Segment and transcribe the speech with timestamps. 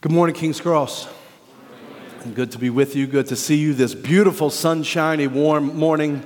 [0.00, 1.08] Good morning, King's Cross.
[2.32, 3.08] Good to be with you.
[3.08, 6.24] Good to see you this beautiful, sunshiny, warm morning.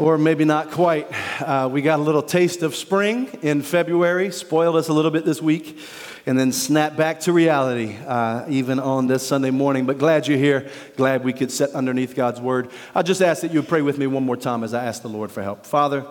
[0.00, 1.06] Or maybe not quite.
[1.40, 5.24] Uh, we got a little taste of spring in February, spoiled us a little bit
[5.24, 5.78] this week,
[6.26, 9.86] and then snapped back to reality uh, even on this Sunday morning.
[9.86, 10.68] But glad you're here.
[10.96, 12.72] Glad we could sit underneath God's word.
[12.96, 15.08] I just ask that you pray with me one more time as I ask the
[15.08, 15.66] Lord for help.
[15.66, 16.04] Father,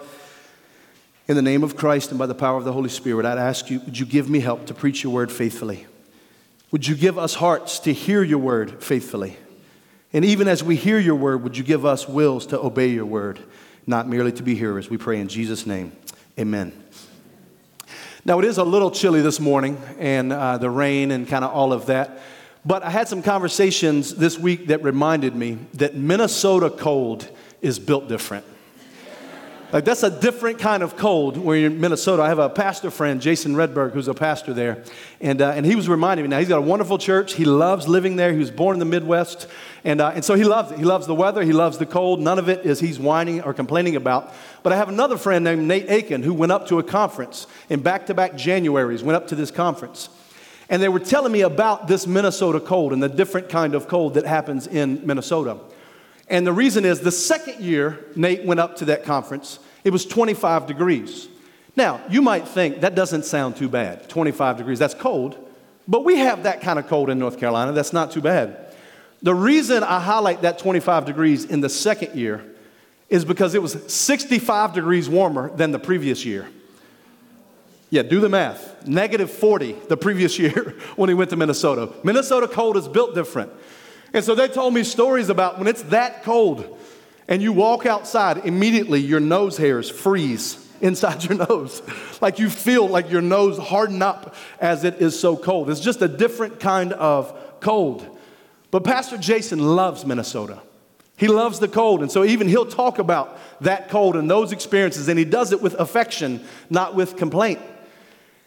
[1.28, 3.70] in the name of Christ and by the power of the Holy Spirit, I'd ask
[3.70, 5.88] you, would you give me help to preach your word faithfully?
[6.72, 9.38] Would you give us hearts to hear your word faithfully?
[10.14, 13.06] And even as we hear your word, would you give us wills to obey your
[13.06, 13.40] word,
[13.86, 14.90] not merely to be hearers?
[14.90, 15.92] We pray in Jesus' name.
[16.40, 16.72] Amen.
[18.24, 21.52] Now, it is a little chilly this morning, and uh, the rain and kind of
[21.52, 22.20] all of that.
[22.66, 27.30] But I had some conversations this week that reminded me that Minnesota cold
[27.62, 28.46] is built different.
[29.74, 32.22] Like that's a different kind of cold when you're in Minnesota.
[32.22, 34.84] I have a pastor friend, Jason Redberg, who's a pastor there.
[35.20, 37.34] And, uh, and he was reminding me now, he's got a wonderful church.
[37.34, 38.32] He loves living there.
[38.32, 39.48] He was born in the Midwest.
[39.84, 40.78] And, uh, and so he loves it.
[40.78, 41.42] He loves the weather.
[41.42, 42.22] He loves the cold.
[42.22, 44.34] None of it is he's whining or complaining about.
[44.62, 47.82] But I have another friend named Nate Aiken who went up to a conference in
[47.82, 50.10] back to back Januaries, went up to this conference.
[50.70, 54.14] And they were telling me about this Minnesota cold and the different kind of cold
[54.14, 55.58] that happens in Minnesota.
[56.28, 60.06] And the reason is the second year Nate went up to that conference, it was
[60.06, 61.28] 25 degrees.
[61.76, 64.10] Now, you might think that doesn't sound too bad.
[64.10, 65.38] 25 degrees, that's cold.
[65.88, 67.74] But we have that kind of cold in North Carolina.
[67.74, 68.74] That's not too bad.
[69.22, 72.44] The reason I highlight that 25 degrees in the second year
[73.10, 76.48] is because it was 65 degrees warmer than the previous year.
[77.90, 78.88] Yeah, do the math.
[78.88, 81.92] Negative 40 the previous year when he went to Minnesota.
[82.04, 83.52] Minnesota cold is built different.
[84.16, 86.80] And so they told me stories about when it's that cold
[87.28, 91.82] and you walk outside, immediately your nose hairs freeze inside your nose.
[92.22, 95.70] Like you feel like your nose harden up as it is so cold.
[95.70, 98.18] It's just a different kind of cold.
[98.72, 100.62] But Pastor Jason loves Minnesota.
[101.18, 102.02] He loves the cold.
[102.02, 105.62] And so even he'll talk about that cold and those experiences, and he does it
[105.62, 107.60] with affection, not with complaint.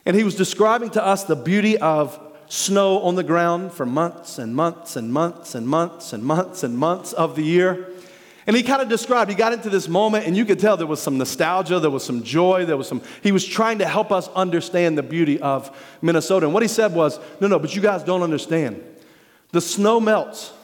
[0.06, 4.38] And he was describing to us the beauty of snow on the ground for months
[4.38, 7.88] and months and months and months and months and months of the year.
[8.46, 10.86] And he kind of described, he got into this moment, and you could tell there
[10.86, 14.10] was some nostalgia, there was some joy, there was some, he was trying to help
[14.10, 15.70] us understand the beauty of
[16.00, 16.46] Minnesota.
[16.46, 18.82] And what he said was, no, no, but you guys don't understand.
[19.52, 20.54] The snow melts,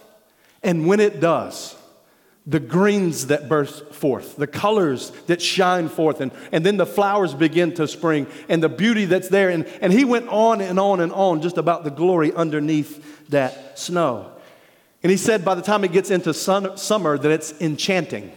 [0.62, 1.76] and when it does,
[2.46, 7.32] the greens that burst forth, the colors that shine forth, and, and then the flowers
[7.32, 9.48] begin to spring, and the beauty that's there.
[9.48, 13.78] And, and he went on and on and on just about the glory underneath that
[13.78, 14.30] snow.
[15.02, 18.32] And he said by the time it gets into sun, summer that it's enchanting.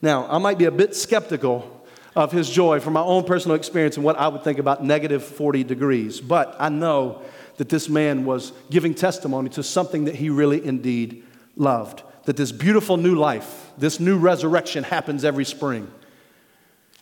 [0.00, 3.96] Now, I might be a bit skeptical of his joy from my own personal experience
[3.96, 7.22] and what I would think about negative 40 degrees, but I know
[7.56, 11.24] that this man was giving testimony to something that he really indeed
[11.56, 12.02] loved.
[12.24, 15.90] That this beautiful new life, this new resurrection happens every spring.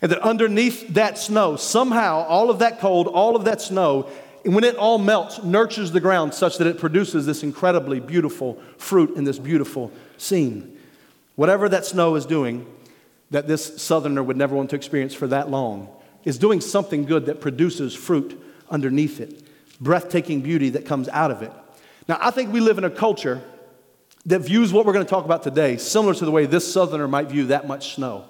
[0.03, 4.09] And that underneath that snow, somehow, all of that cold, all of that snow
[4.45, 9.17] when it all melts, nurtures the ground such that it produces this incredibly beautiful fruit
[9.17, 10.79] in this beautiful scene.
[11.37, 12.67] Whatever that snow is doing,
[13.31, 15.89] that this southerner would never want to experience for that long,
[16.25, 19.47] is doing something good that produces fruit underneath it,
[19.81, 21.53] breathtaking beauty that comes out of it.
[22.09, 23.43] Now, I think we live in a culture
[24.27, 27.09] that views what we're going to talk about today similar to the way this southerner
[27.09, 28.25] might view that much snow.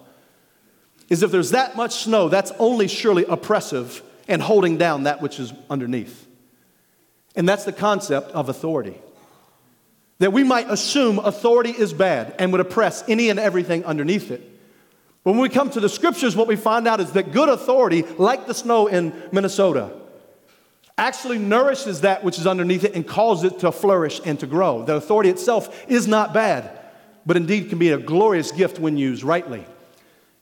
[1.09, 5.41] Is if there's that much snow, that's only surely oppressive and holding down that which
[5.41, 6.27] is underneath.
[7.35, 8.97] And that's the concept of authority.
[10.19, 14.43] That we might assume authority is bad and would oppress any and everything underneath it.
[15.25, 18.03] But when we come to the scriptures, what we find out is that good authority,
[18.03, 19.91] like the snow in Minnesota,
[21.01, 24.85] actually nourishes that which is underneath it and causes it to flourish and to grow.
[24.85, 26.79] That authority itself is not bad,
[27.25, 29.65] but indeed can be a glorious gift when used rightly.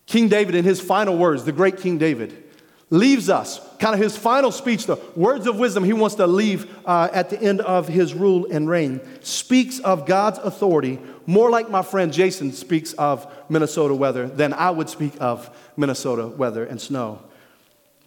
[0.06, 2.44] King David, in his final words, the great King David,
[2.90, 6.74] leaves us, kind of his final speech, the words of wisdom he wants to leave
[6.86, 11.70] uh, at the end of his rule and reign, speaks of God's authority more like
[11.70, 16.80] my friend Jason speaks of Minnesota weather than I would speak of Minnesota weather and
[16.80, 17.22] snow.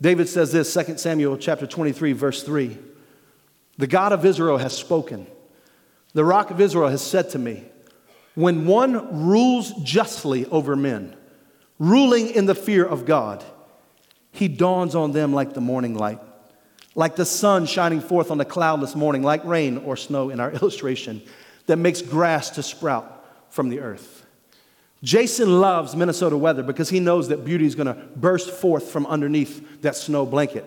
[0.01, 2.75] David says this, 2 Samuel chapter 23, verse 3.
[3.77, 5.27] The God of Israel has spoken.
[6.13, 7.63] The rock of Israel has said to me,
[8.33, 11.15] When one rules justly over men,
[11.77, 13.43] ruling in the fear of God,
[14.31, 16.19] he dawns on them like the morning light,
[16.95, 20.51] like the sun shining forth on a cloudless morning, like rain or snow in our
[20.61, 21.21] illustration
[21.67, 24.20] that makes grass to sprout from the earth.
[25.03, 29.05] Jason loves Minnesota weather because he knows that beauty is going to burst forth from
[29.07, 30.65] underneath that snow blanket.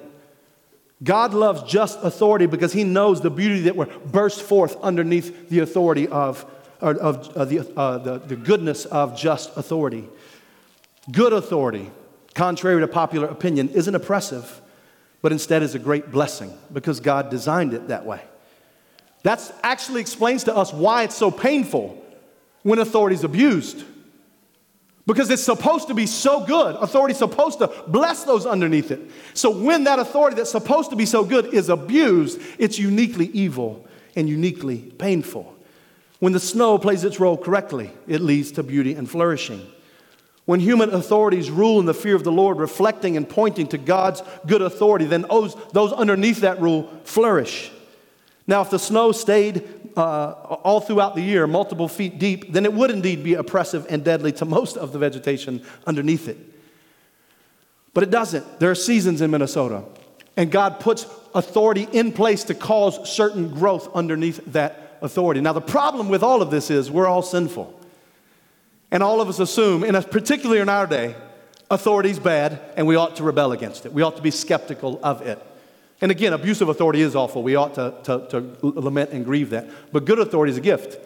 [1.03, 5.61] God loves just authority because he knows the beauty that will burst forth underneath the
[5.61, 6.47] authority of,
[6.81, 10.09] of, of the, uh, the, the goodness of just authority.
[11.13, 11.91] Good authority,
[12.35, 14.63] contrary to popular opinion, isn't oppressive,
[15.21, 18.23] but instead is a great blessing because God designed it that way.
[19.23, 22.03] That actually explains to us why it's so painful
[22.63, 23.85] when authority is abused.
[25.07, 26.77] Because it's supposed to be so good.
[26.77, 29.01] Authority's supposed to bless those underneath it.
[29.35, 33.87] So when that authority that's supposed to be so good is abused, it's uniquely evil
[34.17, 35.55] and uniquely painful.
[36.21, 39.67] When the snow plays its role correctly, it leads to beauty and flourishing.
[40.47, 44.23] When human authorities rule in the fear of the Lord, reflecting and pointing to God's
[44.47, 47.71] good authority, then those, those underneath that rule flourish.
[48.47, 49.67] Now, if the snow stayed
[49.97, 50.33] uh,
[50.63, 54.33] all throughout the year, multiple feet deep, then it would indeed be oppressive and deadly
[54.33, 56.39] to most of the vegetation underneath it.
[57.93, 58.61] But it doesn't.
[58.61, 59.85] There are seasons in Minnesota,
[60.37, 65.41] and God puts authority in place to cause certain growth underneath that authority.
[65.41, 67.81] Now, the problem with all of this is we're all sinful.
[68.91, 71.17] And all of us assume, and particularly in our day,
[71.71, 73.93] authority is bad and we ought to rebel against it.
[73.93, 75.41] We ought to be skeptical of it.
[76.05, 77.43] And again, abusive authority is awful.
[77.43, 79.71] We ought to, to, to lament and grieve that.
[79.91, 80.99] But good authority is a gift.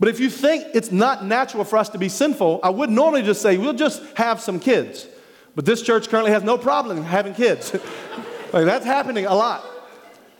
[0.00, 3.20] But if you think it's not natural for us to be sinful, I would normally
[3.20, 5.06] just say, we'll just have some kids.
[5.54, 7.74] But this church currently has no problem having kids.
[8.54, 9.62] like, that's happening a lot.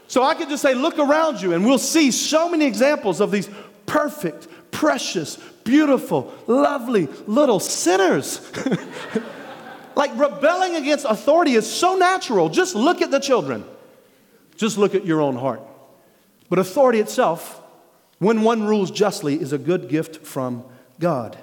[0.06, 3.30] So I could just say, look around you, and we'll see so many examples of
[3.30, 3.50] these
[3.84, 8.50] perfect, precious, beautiful, lovely little sinners.
[9.98, 12.48] Like rebelling against authority is so natural.
[12.48, 13.64] Just look at the children,
[14.56, 15.60] just look at your own heart.
[16.48, 17.60] But authority itself,
[18.20, 20.64] when one rules justly, is a good gift from
[21.00, 21.36] God.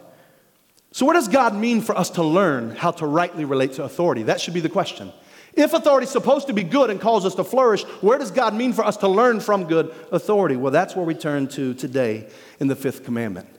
[0.94, 4.24] So, what does God mean for us to learn how to rightly relate to authority?
[4.24, 5.12] That should be the question.
[5.54, 8.56] If authority is supposed to be good and calls us to flourish, where does God
[8.56, 10.56] mean for us to learn from good authority?
[10.56, 12.30] Well, that's where we turn to today
[12.62, 13.50] in the fifth commandment.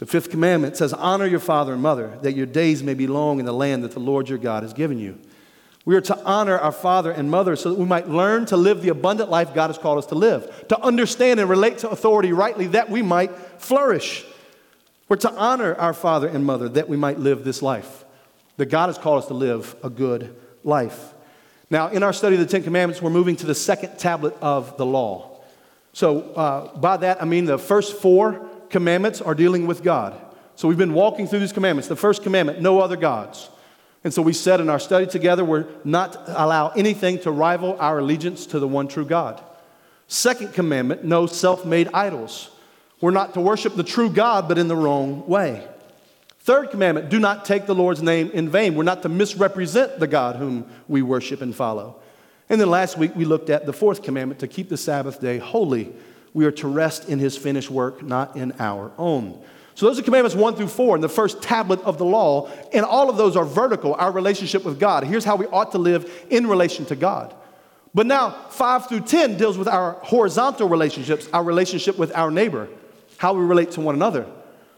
[0.00, 3.38] The fifth commandment says, Honor your father and mother, that your days may be long
[3.38, 5.18] in the land that the Lord your God has given you.
[5.84, 8.80] We are to honor our father and mother so that we might learn to live
[8.80, 12.32] the abundant life God has called us to live, to understand and relate to authority
[12.32, 14.24] rightly, that we might flourish.
[15.10, 18.06] We're to honor our father and mother that we might live this life,
[18.56, 21.12] that God has called us to live a good life.
[21.68, 24.78] Now, in our study of the Ten Commandments, we're moving to the second tablet of
[24.78, 25.42] the law.
[25.92, 30.18] So, uh, by that, I mean the first four commandments are dealing with God.
[30.56, 31.88] So we've been walking through these commandments.
[31.88, 33.48] The first commandment, no other gods.
[34.02, 37.98] And so we said in our study together, we're not allow anything to rival our
[37.98, 39.42] allegiance to the one true God.
[40.08, 42.50] Second commandment, no self made idols.
[43.00, 45.66] We're not to worship the true God, but in the wrong way.
[46.40, 48.74] Third commandment, do not take the Lord's name in vain.
[48.74, 51.96] We're not to misrepresent the God whom we worship and follow.
[52.48, 55.38] And then last week we looked at the fourth commandment to keep the Sabbath day
[55.38, 55.92] holy
[56.32, 59.42] we are to rest in his finished work, not in our own.
[59.74, 62.84] So those are commandments one through four in the first tablet of the law, and
[62.84, 65.04] all of those are vertical, our relationship with God.
[65.04, 67.34] Here's how we ought to live in relation to God.
[67.94, 72.68] But now, five through 10 deals with our horizontal relationships, our relationship with our neighbor,
[73.16, 74.26] how we relate to one another.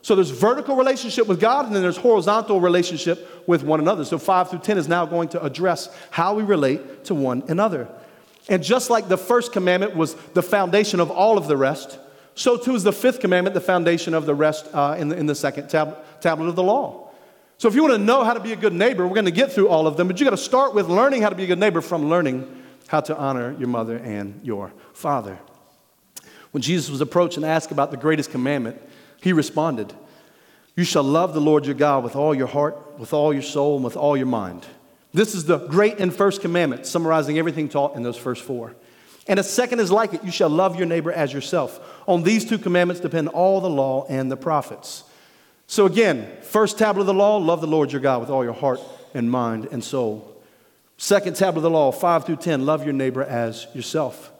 [0.02, 4.05] So there's vertical relationship with God, and then there's horizontal relationship with one another.
[4.05, 7.88] So five through 10 is now going to address how we relate to one another.
[8.48, 11.98] And just like the first commandment was the foundation of all of the rest,
[12.34, 15.26] so too is the fifth commandment the foundation of the rest uh, in, the, in
[15.26, 17.10] the second tab- tablet of the law.
[17.58, 19.31] So if you want to know how to be a good neighbor, we're going to
[19.31, 21.44] get through all of them, but you got to start with learning how to be
[21.44, 25.38] a good neighbor from learning how to honor your mother and your father.
[26.50, 28.81] When Jesus was approached and asked about the greatest commandment,
[29.20, 29.93] he responded,
[30.74, 33.76] You shall love the Lord your God with all your heart, with all your soul,
[33.76, 34.67] and with all your mind.
[35.12, 38.74] This is the great and first commandment, summarizing everything taught in those first four.
[39.26, 41.81] And a second is like it you shall love your neighbor as yourself.
[42.08, 45.04] On these two commandments depend all the law and the prophets.
[45.66, 48.52] So, again, first tablet of the law, love the Lord your God with all your
[48.52, 48.81] heart
[49.14, 50.28] and mind and soul.
[50.96, 54.31] Second tablet of the law, 5 through 10, love your neighbor as yourself.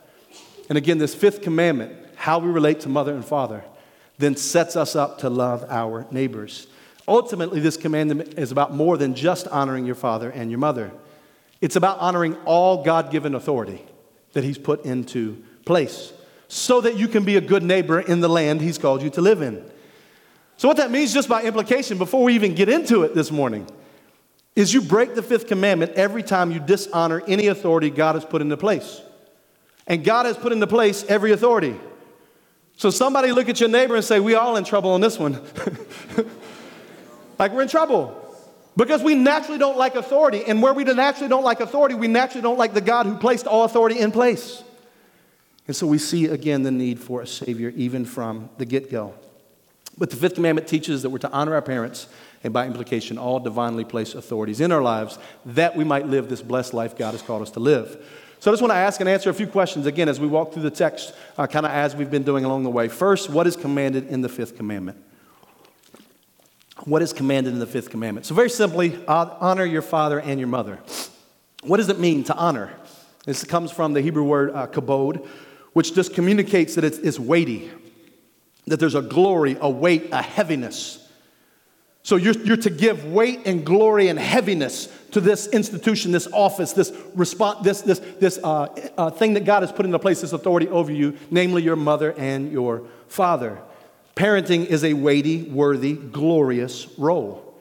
[0.69, 3.65] And again, this fifth commandment, how we relate to mother and father,
[4.19, 6.67] then sets us up to love our neighbors.
[7.09, 10.93] Ultimately, this commandment is about more than just honoring your father and your mother.
[11.61, 13.83] It's about honoring all God given authority
[14.33, 16.13] that He's put into place
[16.49, 19.21] so that you can be a good neighbor in the land He's called you to
[19.21, 19.65] live in.
[20.57, 23.67] So, what that means, just by implication, before we even get into it this morning,
[24.55, 28.43] is you break the fifth commandment every time you dishonor any authority God has put
[28.43, 29.01] into place.
[29.87, 31.75] And God has put into place every authority.
[32.77, 35.41] So, somebody look at your neighbor and say, We all in trouble on this one.
[37.43, 38.17] Like we're in trouble.
[38.77, 40.45] Because we naturally don't like authority.
[40.47, 43.49] And where we naturally don't like authority, we naturally don't like the God who placed
[43.49, 44.63] all authority in place.
[45.67, 49.15] And so we see again the need for a Savior, even from the get go.
[49.99, 52.07] But the fifth commandment teaches that we're to honor our parents
[52.45, 56.43] and, by implication, all divinely placed authorities in our lives that we might live this
[56.43, 58.07] blessed life God has called us to live.
[58.39, 60.53] So I just want to ask and answer a few questions again as we walk
[60.53, 62.87] through the text, uh, kind of as we've been doing along the way.
[62.87, 64.97] First, what is commanded in the fifth commandment?
[66.85, 68.27] What is commanded in the fifth commandment?
[68.27, 70.81] So, very simply, honor your father and your mother.
[71.63, 72.73] What does it mean to honor?
[73.25, 75.27] This comes from the Hebrew word uh, kabod,
[75.75, 77.71] which just communicates that it's, it's weighty,
[78.67, 80.99] that there's a glory, a weight, a heaviness.
[82.03, 86.73] So you're, you're to give weight and glory and heaviness to this institution, this office,
[86.73, 88.67] this response, this, this, this uh,
[88.99, 92.13] uh, thing that God has put into place, this authority over you, namely your mother
[92.15, 93.63] and your father.
[94.15, 97.55] Parenting is a weighty, worthy, glorious role.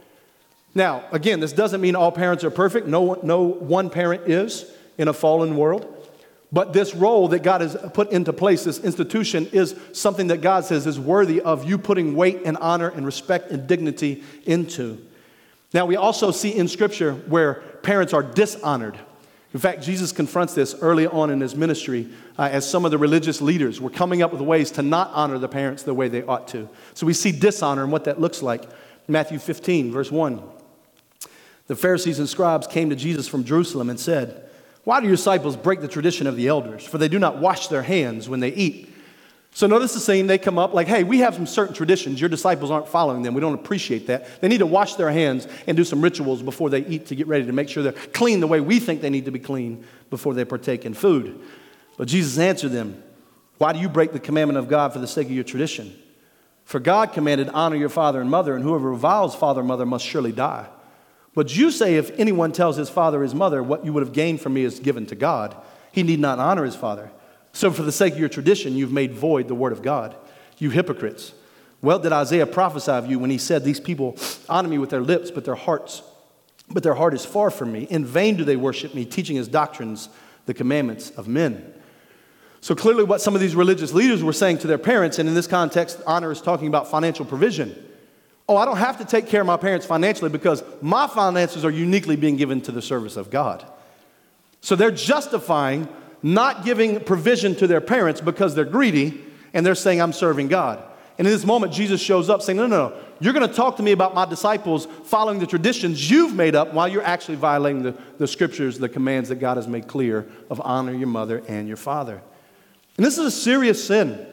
[0.74, 2.88] Now, again, this doesn't mean all parents are perfect.
[2.88, 5.98] No, no one parent is in a fallen world.
[6.54, 10.66] But this role that God has put into place, this institution, is something that God
[10.66, 15.06] says is worthy of you putting weight and honor and respect and dignity into.
[15.74, 19.00] Now, we also see in Scripture where parents are dishonored.
[19.54, 22.98] In fact, Jesus confronts this early on in his ministry uh, as some of the
[22.98, 26.24] religious leaders were coming up with ways to not honor the parents the way they
[26.24, 26.70] ought to.
[26.94, 28.64] So we see dishonor and what that looks like.
[29.08, 30.42] Matthew 15, verse 1.
[31.68, 34.50] The Pharisees and scribes came to Jesus from Jerusalem and said,
[34.84, 36.86] why do your disciples break the tradition of the elders?
[36.86, 38.91] For they do not wash their hands when they eat.
[39.54, 42.22] So notice the scene, they come up like, hey, we have some certain traditions.
[42.22, 43.34] Your disciples aren't following them.
[43.34, 44.42] We don't appreciate that.
[44.42, 47.28] They need to wash their hands and do some rituals before they eat to get
[47.28, 49.86] ready to make sure they're clean the way we think they need to be clean
[50.10, 51.42] before they partake in food.
[51.98, 53.04] But Jesus answered them,
[53.58, 56.02] Why do you break the commandment of God for the sake of your tradition?
[56.64, 60.06] For God commanded, Honor your father and mother, and whoever reviles father and mother must
[60.06, 60.68] surely die.
[61.34, 64.14] But you say, if anyone tells his father or his mother, what you would have
[64.14, 65.56] gained from me is given to God,
[65.92, 67.12] he need not honor his father.
[67.54, 70.16] So, for the sake of your tradition, you've made void the word of God.
[70.58, 71.34] You hypocrites.
[71.82, 74.18] Well, did Isaiah prophesy of you when he said, These people
[74.48, 76.04] honor me with their lips, but their hearts,
[76.70, 77.84] but their heart is far from me.
[77.90, 80.10] In vain do they worship me, teaching as doctrines
[80.46, 81.74] the commandments of men.
[82.62, 85.34] So clearly, what some of these religious leaders were saying to their parents, and in
[85.34, 87.76] this context, honor is talking about financial provision.
[88.48, 91.72] Oh, I don't have to take care of my parents financially because my finances are
[91.72, 93.66] uniquely being given to the service of God.
[94.62, 95.88] So they're justifying
[96.24, 99.24] not giving provision to their parents because they're greedy
[99.54, 100.84] and they're saying, I'm serving God.
[101.18, 102.98] And in this moment, Jesus shows up saying, No, no, no.
[103.20, 106.74] You're going to talk to me about my disciples following the traditions you've made up
[106.74, 110.60] while you're actually violating the, the scriptures, the commands that God has made clear of
[110.64, 112.22] honor your mother and your father.
[112.98, 114.26] And this is a serious sin.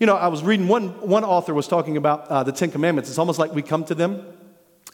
[0.00, 3.10] You know, I was reading one, one author was talking about uh, the Ten Commandments.
[3.10, 4.26] It's almost like we come to them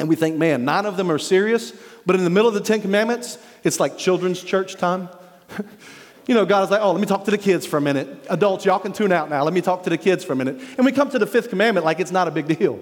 [0.01, 1.73] and we think, man, nine of them are serious,
[2.07, 5.09] but in the middle of the Ten Commandments, it's like children's church time.
[6.27, 8.27] you know, God is like, oh, let me talk to the kids for a minute.
[8.29, 9.43] Adults, y'all can tune out now.
[9.43, 10.61] Let me talk to the kids for a minute.
[10.77, 12.81] And we come to the fifth commandment like it's not a big deal.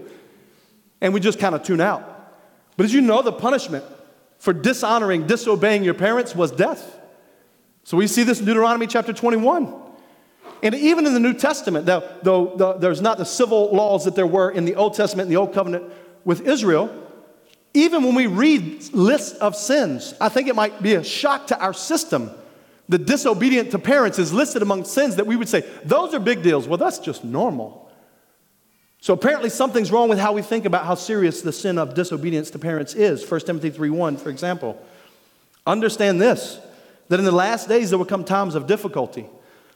[1.00, 2.14] And we just kind of tune out.
[2.76, 3.84] But as you know, the punishment
[4.38, 6.98] for dishonoring, disobeying your parents was death.
[7.84, 9.74] So we see this in Deuteronomy chapter 21.
[10.62, 14.26] And even in the New Testament, though, though, there's not the civil laws that there
[14.26, 15.84] were in the Old Testament and the Old Covenant
[16.24, 17.06] with Israel,
[17.74, 21.58] even when we read lists of sins, I think it might be a shock to
[21.60, 22.30] our system.
[22.88, 26.42] The disobedient to parents is listed among sins that we would say, those are big
[26.42, 26.66] deals.
[26.66, 27.90] Well, that's just normal.
[29.00, 32.50] So apparently something's wrong with how we think about how serious the sin of disobedience
[32.50, 33.28] to parents is.
[33.28, 34.82] 1 Timothy 3:1, for example.
[35.66, 36.58] Understand this,
[37.08, 39.28] that in the last days there will come times of difficulty.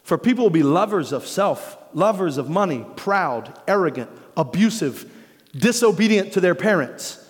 [0.03, 5.11] For people will be lovers of self, lovers of money, proud, arrogant, abusive,
[5.55, 7.22] disobedient to their parents,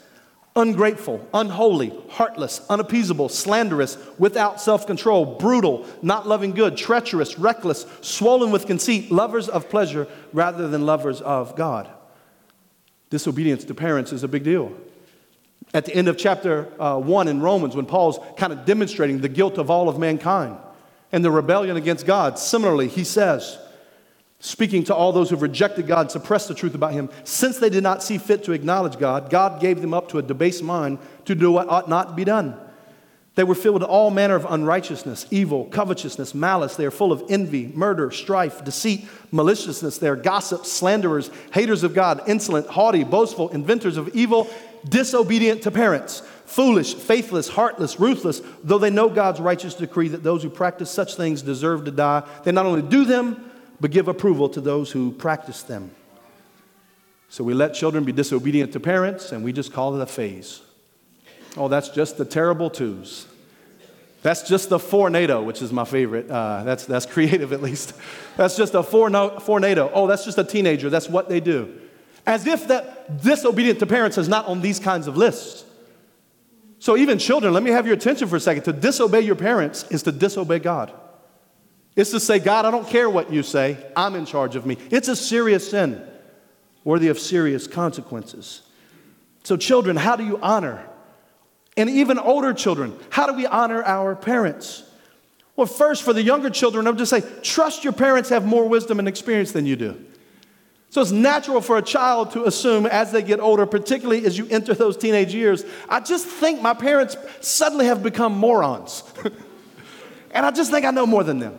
[0.54, 8.50] ungrateful, unholy, heartless, unappeasable, slanderous, without self control, brutal, not loving good, treacherous, reckless, swollen
[8.50, 11.88] with conceit, lovers of pleasure rather than lovers of God.
[13.10, 14.72] Disobedience to parents is a big deal.
[15.74, 19.28] At the end of chapter uh, 1 in Romans, when Paul's kind of demonstrating the
[19.28, 20.58] guilt of all of mankind,
[21.12, 22.38] and the rebellion against God.
[22.38, 23.58] Similarly, he says,
[24.42, 27.84] speaking to all those who've rejected God, suppressed the truth about him, since they did
[27.84, 31.36] not see fit to acknowledge God, God gave them up to a debased mind to
[31.36, 32.56] do what ought not be done.
[33.36, 36.74] They were filled with all manner of unrighteousness, evil, covetousness, malice.
[36.74, 39.98] They are full of envy, murder, strife, deceit, maliciousness.
[39.98, 44.50] They are gossips, slanderers, haters of God, insolent, haughty, boastful, inventors of evil,
[44.86, 50.42] disobedient to parents foolish, faithless, heartless, ruthless, though they know God's righteous decree that those
[50.42, 53.51] who practice such things deserve to die, they not only do them,
[53.82, 55.90] but give approval to those who practice them.
[57.28, 60.62] So we let children be disobedient to parents, and we just call it a phase.
[61.56, 63.26] Oh, that's just the terrible twos.
[64.22, 66.30] That's just the fornado, which is my favorite.
[66.30, 67.92] Uh, that's, that's creative, at least.
[68.36, 69.90] That's just a fornado.
[69.92, 70.88] Oh, that's just a teenager.
[70.88, 71.80] That's what they do.
[72.24, 75.64] As if that disobedient to parents is not on these kinds of lists.
[76.78, 78.62] So, even children, let me have your attention for a second.
[78.62, 80.92] To disobey your parents is to disobey God.
[81.94, 84.78] It's to say, God, I don't care what you say, I'm in charge of me.
[84.90, 86.02] It's a serious sin,
[86.84, 88.62] worthy of serious consequences.
[89.44, 90.88] So, children, how do you honor
[91.76, 94.84] and even older children, how do we honor our parents?
[95.56, 98.68] Well, first, for the younger children, I would just say, trust your parents have more
[98.68, 100.04] wisdom and experience than you do.
[100.90, 104.46] So it's natural for a child to assume as they get older, particularly as you
[104.50, 109.02] enter those teenage years, I just think my parents suddenly have become morons.
[110.32, 111.58] and I just think I know more than them.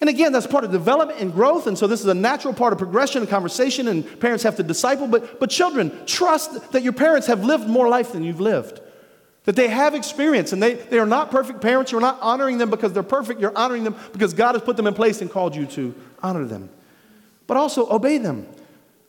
[0.00, 1.66] And again, that's part of development and growth.
[1.66, 4.62] And so this is a natural part of progression and conversation, and parents have to
[4.62, 5.06] disciple.
[5.06, 8.80] But, but children, trust that your parents have lived more life than you've lived.
[9.44, 11.92] That they have experience, and they, they are not perfect parents.
[11.92, 13.40] You're not honoring them because they're perfect.
[13.40, 16.44] You're honoring them because God has put them in place and called you to honor
[16.44, 16.70] them.
[17.46, 18.46] But also obey them.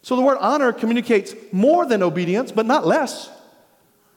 [0.01, 3.29] So the word honor communicates more than obedience, but not less.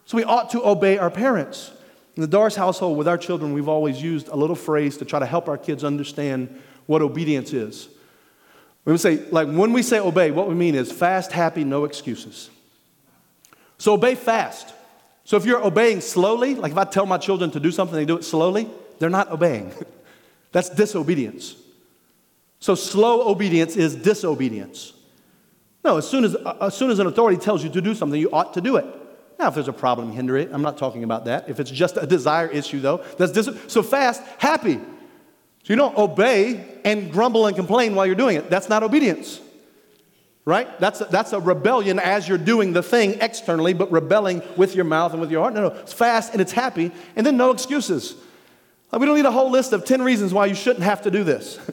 [0.06, 1.70] So we ought to obey our parents.
[2.16, 5.18] In the Dars household, with our children, we've always used a little phrase to try
[5.18, 7.88] to help our kids understand what obedience is.
[8.84, 11.84] We would say, like, when we say obey, what we mean is fast, happy, no
[11.84, 12.50] excuses.
[13.78, 14.74] So obey fast.
[15.24, 18.04] So if you're obeying slowly, like if I tell my children to do something, they
[18.04, 18.68] do it slowly,
[18.98, 19.72] they're not obeying.
[20.52, 21.56] That's disobedience.
[22.60, 24.92] So slow obedience is disobedience.
[25.82, 28.18] No, as soon as, uh, as soon as an authority tells you to do something,
[28.18, 28.86] you ought to do it.
[29.38, 30.50] Now, if there's a problem, hinder it.
[30.52, 31.48] I'm not talking about that.
[31.48, 34.74] If it's just a desire issue, though, that's dis- so fast, happy.
[34.74, 38.50] So you don't obey and grumble and complain while you're doing it.
[38.50, 39.40] That's not obedience.
[40.44, 40.78] Right?
[40.78, 44.84] That's a, that's a rebellion as you're doing the thing externally, but rebelling with your
[44.84, 45.54] mouth and with your heart.
[45.54, 48.14] No, no, it's fast and it's happy, and then no excuses.
[48.92, 51.10] Like we don't need a whole list of 10 reasons why you shouldn't have to
[51.10, 51.58] do this.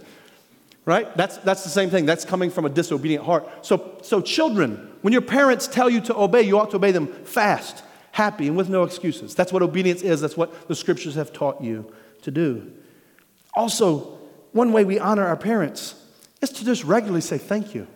[0.85, 1.15] right?
[1.15, 2.05] That's, that's the same thing.
[2.05, 3.65] That's coming from a disobedient heart.
[3.65, 7.07] So, so, children, when your parents tell you to obey, you ought to obey them
[7.07, 9.35] fast, happy, and with no excuses.
[9.35, 10.21] That's what obedience is.
[10.21, 11.91] That's what the scriptures have taught you
[12.23, 12.71] to do.
[13.53, 14.17] Also,
[14.51, 15.95] one way we honor our parents
[16.41, 17.87] is to just regularly say thank you.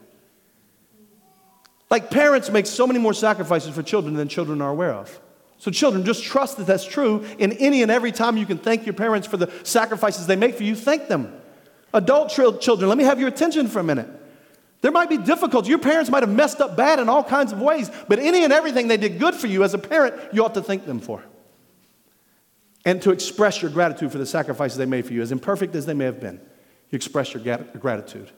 [1.89, 5.19] Like parents make so many more sacrifices for children than children are aware of.
[5.57, 7.25] So, children, just trust that that's true.
[7.39, 10.55] And any and every time you can thank your parents for the sacrifices they make
[10.55, 11.41] for you, thank them.
[11.95, 14.07] Adult children, let me have your attention for a minute.
[14.81, 15.69] There might be difficulty.
[15.69, 18.53] Your parents might have messed up bad in all kinds of ways, but any and
[18.53, 21.23] everything they did good for you as a parent, you ought to thank them for.
[22.83, 25.87] And to express your gratitude for the sacrifices they made for you, as imperfect as
[25.87, 26.39] they may have been,
[26.91, 27.41] you express your
[27.79, 28.29] gratitude.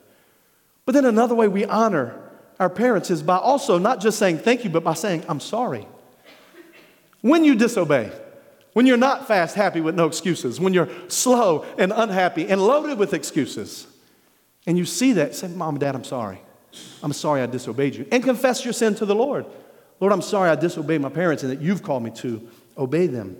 [0.86, 2.18] But then another way we honor
[2.58, 5.86] our parents is by also not just saying thank you, but by saying, I'm sorry.
[7.20, 8.10] When you disobey,
[8.78, 12.96] when you're not fast, happy with no excuses, when you're slow and unhappy and loaded
[12.96, 13.88] with excuses,
[14.68, 16.40] and you see that, say, Mom and Dad, I'm sorry.
[17.02, 18.06] I'm sorry I disobeyed you.
[18.12, 19.46] And confess your sin to the Lord.
[19.98, 23.36] Lord, I'm sorry I disobeyed my parents and that you've called me to obey them.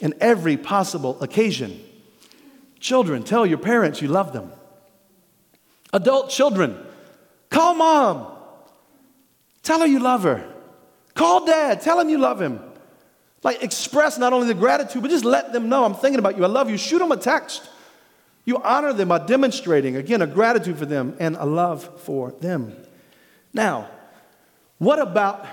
[0.00, 1.80] In every possible occasion,
[2.80, 4.50] children, tell your parents you love them.
[5.92, 6.76] Adult children,
[7.50, 8.36] call mom.
[9.62, 10.44] Tell her you love her.
[11.14, 11.82] Call dad.
[11.82, 12.58] Tell him you love him.
[13.42, 16.44] Like, express not only the gratitude, but just let them know I'm thinking about you.
[16.44, 16.76] I love you.
[16.76, 17.68] Shoot them a text.
[18.44, 22.76] You honor them by demonstrating, again, a gratitude for them and a love for them.
[23.52, 23.88] Now,
[24.78, 25.46] what about,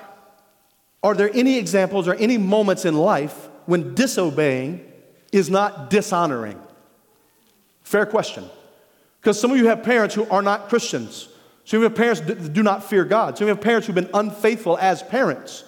[1.04, 4.89] are there any examples or any moments in life when disobeying
[5.32, 6.60] is not dishonoring?
[7.84, 8.45] Fair question.
[9.21, 11.30] Because some of you have parents who are not Christians.
[11.65, 13.38] Some of you have parents that do not fear God.
[13.38, 15.63] Some of you have parents who've been unfaithful as parents.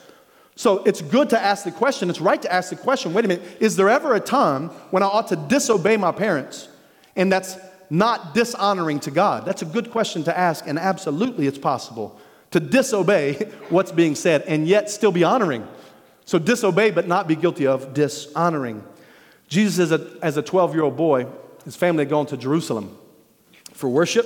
[0.60, 3.30] So it's good to ask the question, it's right to ask the question wait a
[3.30, 6.68] minute, is there ever a time when I ought to disobey my parents
[7.16, 7.58] and that's
[7.90, 9.46] not dishonoring to God?
[9.46, 12.20] That's a good question to ask, and absolutely it's possible
[12.52, 13.36] to disobey
[13.70, 15.66] what's being said and yet still be honoring.
[16.26, 18.84] So disobey but not be guilty of dishonoring.
[19.48, 21.26] Jesus, as a, as a 12 year old boy,
[21.64, 22.98] his family had gone to Jerusalem
[23.72, 24.26] for worship.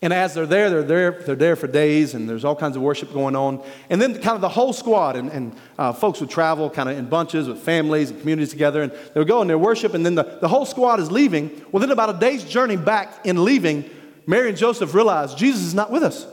[0.00, 2.82] And as they're there, they're there, they're there for days, and there's all kinds of
[2.82, 3.64] worship going on.
[3.90, 6.96] And then, kind of the whole squad, and, and uh, folks would travel kind of
[6.96, 10.06] in bunches with families and communities together, and they would go and they worship, and
[10.06, 11.64] then the, the whole squad is leaving.
[11.72, 13.90] Within about a day's journey back in leaving,
[14.24, 16.26] Mary and Joseph realize Jesus is not with us.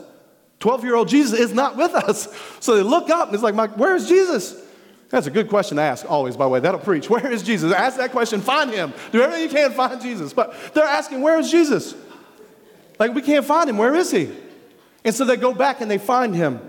[0.60, 2.28] 12 year old Jesus is not with us.
[2.60, 4.62] So they look up, and it's like, Where is Jesus?
[5.08, 6.60] That's a good question to ask always, by the way.
[6.60, 7.10] That'll preach.
[7.10, 7.72] Where is Jesus?
[7.72, 8.92] Ask that question, find him.
[9.10, 10.32] Do everything you can, find Jesus.
[10.32, 11.94] But they're asking, Where is Jesus?
[12.98, 13.78] Like, we can't find him.
[13.78, 14.30] Where is he?
[15.04, 16.60] And so they go back and they find him.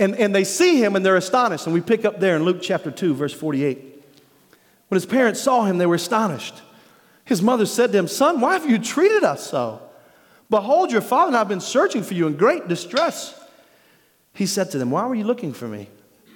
[0.00, 1.66] And, and they see him and they're astonished.
[1.66, 4.04] And we pick up there in Luke chapter 2, verse 48.
[4.88, 6.62] When his parents saw him, they were astonished.
[7.24, 9.82] His mother said to him, Son, why have you treated us so?
[10.50, 13.38] Behold, your father and I have been searching for you in great distress.
[14.32, 15.88] He said to them, Why were you looking for me?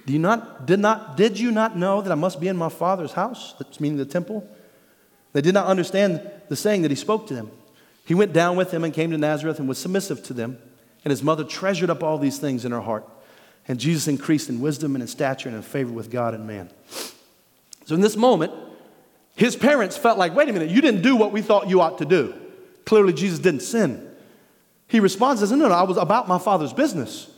[0.05, 2.69] Do you not, did, not, did you not know that I must be in my
[2.69, 3.53] father's house?
[3.57, 4.47] That's meaning the temple.
[5.31, 7.49] They did not understand the saying that he spoke to them.
[8.05, 10.57] He went down with them and came to Nazareth and was submissive to them.
[11.03, 13.07] And his mother treasured up all these things in her heart.
[13.67, 16.69] And Jesus increased in wisdom and in stature and in favor with God and man.
[17.85, 18.53] So in this moment,
[19.35, 21.97] his parents felt like, wait a minute, you didn't do what we thought you ought
[21.97, 22.33] to do.
[22.85, 24.09] Clearly, Jesus didn't sin.
[24.87, 27.32] He responds says, no, no, I was about my father's business.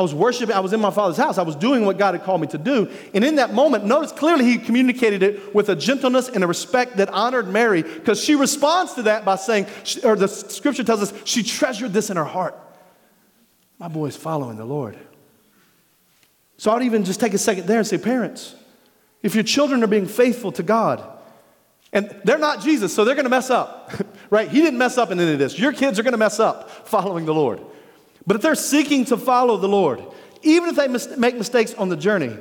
[0.00, 1.36] I was worshiping, I was in my father's house.
[1.36, 2.90] I was doing what God had called me to do.
[3.12, 6.96] And in that moment, notice clearly he communicated it with a gentleness and a respect
[6.96, 9.66] that honored Mary because she responds to that by saying,
[10.02, 12.58] or the scripture tells us, she treasured this in her heart.
[13.78, 14.96] My boy is following the Lord.
[16.56, 18.54] So I'd even just take a second there and say, parents,
[19.22, 21.06] if your children are being faithful to God,
[21.92, 23.92] and they're not Jesus, so they're going to mess up,
[24.30, 24.48] right?
[24.48, 25.58] He didn't mess up in any of this.
[25.58, 27.60] Your kids are going to mess up following the Lord.
[28.26, 30.02] But if they're seeking to follow the Lord,
[30.42, 32.36] even if they mis- make mistakes on the journey,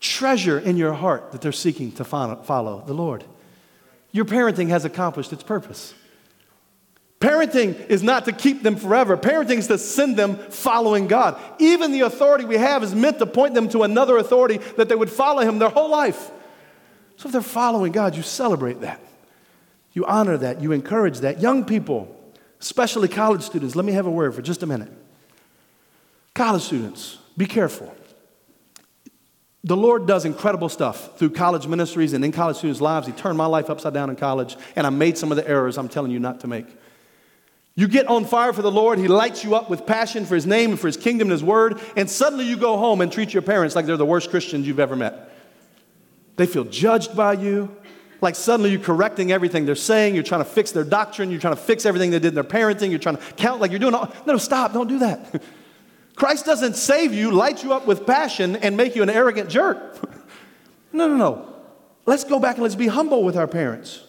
[0.00, 3.24] treasure in your heart that they're seeking to follow the Lord.
[4.12, 5.94] Your parenting has accomplished its purpose.
[7.20, 9.16] Parenting is not to keep them forever.
[9.16, 11.40] Parenting is to send them following God.
[11.58, 14.94] Even the authority we have is meant to point them to another authority that they
[14.94, 16.30] would follow Him their whole life.
[17.16, 19.00] So if they're following God, you celebrate that.
[19.94, 20.60] You honor that.
[20.60, 21.40] You encourage that.
[21.40, 22.14] Young people,
[22.64, 24.90] especially college students, let me have a word for just a minute.
[26.32, 27.94] College students, be careful.
[29.64, 33.06] The Lord does incredible stuff through college ministries and in college students' lives.
[33.06, 35.76] He turned my life upside down in college, and I made some of the errors
[35.76, 36.66] I'm telling you not to make.
[37.74, 40.46] You get on fire for the Lord, He lights you up with passion for His
[40.46, 43.34] name and for His kingdom and His word, and suddenly you go home and treat
[43.34, 45.30] your parents like they're the worst Christians you've ever met.
[46.36, 47.76] They feel judged by you.
[48.24, 50.14] Like suddenly you're correcting everything they're saying.
[50.14, 51.30] You're trying to fix their doctrine.
[51.30, 52.88] You're trying to fix everything they did in their parenting.
[52.88, 54.10] You're trying to count like you're doing all.
[54.24, 54.72] No, stop.
[54.72, 55.42] Don't do that.
[56.16, 60.02] Christ doesn't save you, light you up with passion, and make you an arrogant jerk.
[60.92, 61.54] no, no, no.
[62.06, 64.02] Let's go back and let's be humble with our parents.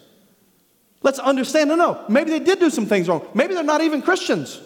[1.02, 3.28] Let's understand no, no, maybe they did do some things wrong.
[3.34, 4.62] Maybe they're not even Christians.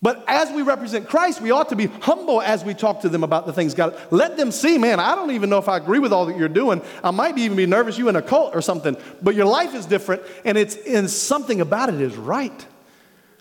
[0.00, 3.24] But as we represent Christ, we ought to be humble as we talk to them
[3.24, 4.00] about the things God.
[4.12, 6.48] Let them see, man, I don't even know if I agree with all that you're
[6.48, 6.82] doing.
[7.02, 9.86] I might even be nervous you in a cult or something, but your life is
[9.86, 12.66] different and it's and something about it is right.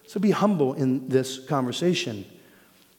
[0.08, 2.26] So be humble in this conversation.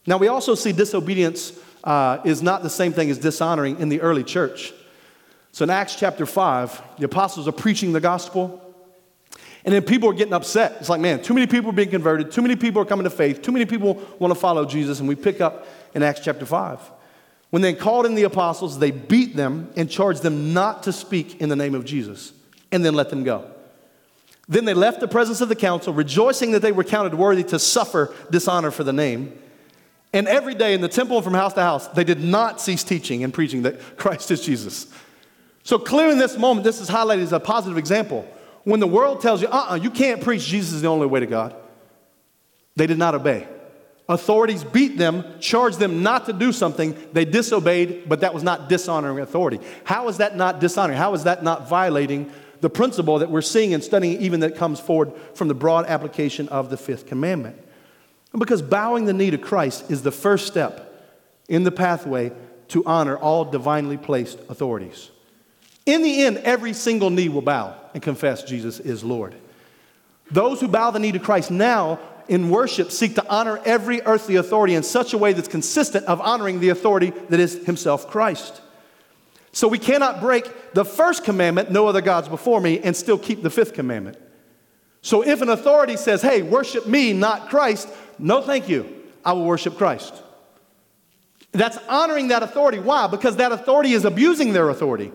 [0.06, 4.00] Now, we also see disobedience uh, is not the same thing as dishonoring in the
[4.02, 4.72] early church.
[5.52, 8.67] So in Acts chapter 5, the apostles are preaching the gospel.
[9.68, 10.76] And then people are getting upset.
[10.80, 12.32] It's like, man, too many people are being converted.
[12.32, 13.42] Too many people are coming to faith.
[13.42, 14.98] Too many people want to follow Jesus.
[14.98, 16.80] And we pick up in Acts chapter 5.
[17.50, 21.42] When they called in the apostles, they beat them and charged them not to speak
[21.42, 22.32] in the name of Jesus
[22.72, 23.44] and then let them go.
[24.48, 27.58] Then they left the presence of the council, rejoicing that they were counted worthy to
[27.58, 29.38] suffer dishonor for the name.
[30.14, 32.84] And every day in the temple and from house to house, they did not cease
[32.84, 34.86] teaching and preaching that Christ is Jesus.
[35.62, 38.26] So, clear in this moment, this is highlighted as a positive example
[38.68, 41.06] when the world tells you, uh uh-uh, uh you can't preach Jesus is the only
[41.06, 41.56] way to God,
[42.76, 43.48] they did not obey.
[44.10, 46.94] Authorities beat them, charged them not to do something.
[47.14, 49.60] They disobeyed, but that was not dishonoring authority.
[49.84, 50.98] How is that not dishonoring?
[50.98, 54.80] How is that not violating the principle that we're seeing and studying, even that comes
[54.80, 57.56] forward from the broad application of the fifth commandment?
[58.36, 61.16] Because bowing the knee to Christ is the first step
[61.48, 62.32] in the pathway
[62.68, 65.10] to honor all divinely placed authorities.
[65.88, 69.34] In the end, every single knee will bow and confess Jesus is Lord.
[70.30, 71.98] Those who bow the knee to Christ now
[72.28, 76.20] in worship seek to honor every earthly authority in such a way that's consistent of
[76.20, 78.60] honoring the authority that is himself Christ.
[79.52, 83.42] So we cannot break the first commandment, no other gods before me, and still keep
[83.42, 84.18] the fifth commandment.
[85.00, 89.46] So if an authority says, hey, worship me, not Christ, no thank you, I will
[89.46, 90.12] worship Christ.
[91.52, 92.78] That's honoring that authority.
[92.78, 93.06] Why?
[93.06, 95.12] Because that authority is abusing their authority.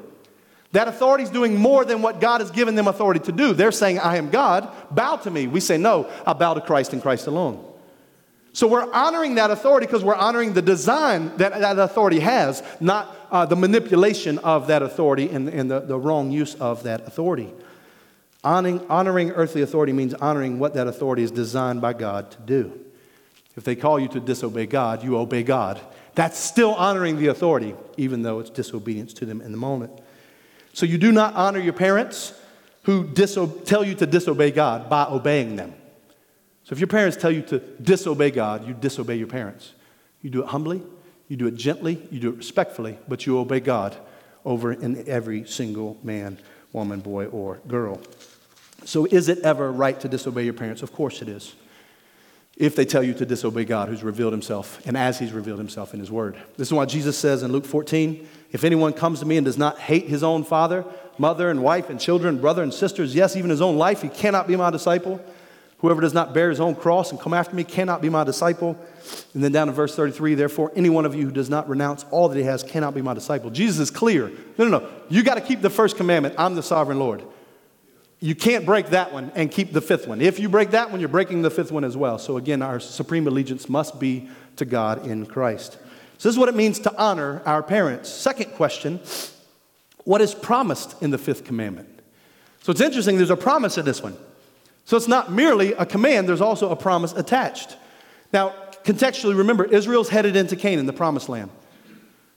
[0.73, 3.53] That authority is doing more than what God has given them authority to do.
[3.53, 5.45] They're saying, I am God, bow to me.
[5.45, 7.63] We say, No, I bow to Christ and Christ alone.
[8.53, 13.15] So we're honoring that authority because we're honoring the design that that authority has, not
[13.31, 17.51] uh, the manipulation of that authority and, and the, the wrong use of that authority.
[18.43, 22.79] Honoring, honoring earthly authority means honoring what that authority is designed by God to do.
[23.55, 25.79] If they call you to disobey God, you obey God.
[26.15, 29.99] That's still honoring the authority, even though it's disobedience to them in the moment.
[30.73, 32.33] So you do not honor your parents
[32.83, 35.73] who diso- tell you to disobey God by obeying them.
[36.63, 39.73] So if your parents tell you to disobey God, you disobey your parents.
[40.21, 40.81] You do it humbly,
[41.27, 43.97] You do it gently, you do it respectfully, but you obey God
[44.45, 46.37] over in every single man,
[46.73, 47.99] woman, boy, or girl.
[48.85, 50.83] So, is it ever right to disobey your parents?
[50.83, 51.55] Of course it is.
[52.55, 55.93] If they tell you to disobey God, who's revealed himself, and as he's revealed himself
[55.93, 56.37] in his word.
[56.57, 59.57] This is why Jesus says in Luke 14 if anyone comes to me and does
[59.57, 60.85] not hate his own father,
[61.17, 64.47] mother, and wife, and children, brother and sisters, yes, even his own life, he cannot
[64.47, 65.19] be my disciple.
[65.79, 68.77] Whoever does not bear his own cross and come after me cannot be my disciple.
[69.33, 72.05] And then down in verse 33, therefore, any one of you who does not renounce
[72.09, 73.49] all that he has cannot be my disciple.
[73.49, 74.31] Jesus is clear.
[74.57, 74.89] No, no, no.
[75.09, 77.23] You got to keep the first commandment I'm the sovereign Lord.
[78.21, 80.21] You can't break that one and keep the fifth one.
[80.21, 82.17] If you break that one, you're breaking the fifth one as well.
[82.17, 85.77] So, again, our supreme allegiance must be to God in Christ.
[86.23, 88.07] So, this is what it means to honor our parents.
[88.07, 89.01] Second question
[90.05, 91.89] what is promised in the fifth commandment?
[92.61, 94.15] So, it's interesting, there's a promise in this one.
[94.85, 97.75] So it's not merely a command, there's also a promise attached.
[98.31, 98.55] Now,
[98.85, 101.51] contextually, remember, Israel's headed into Canaan, the promised land.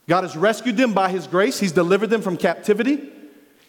[0.08, 3.08] God has rescued them by his grace, he's delivered them from captivity.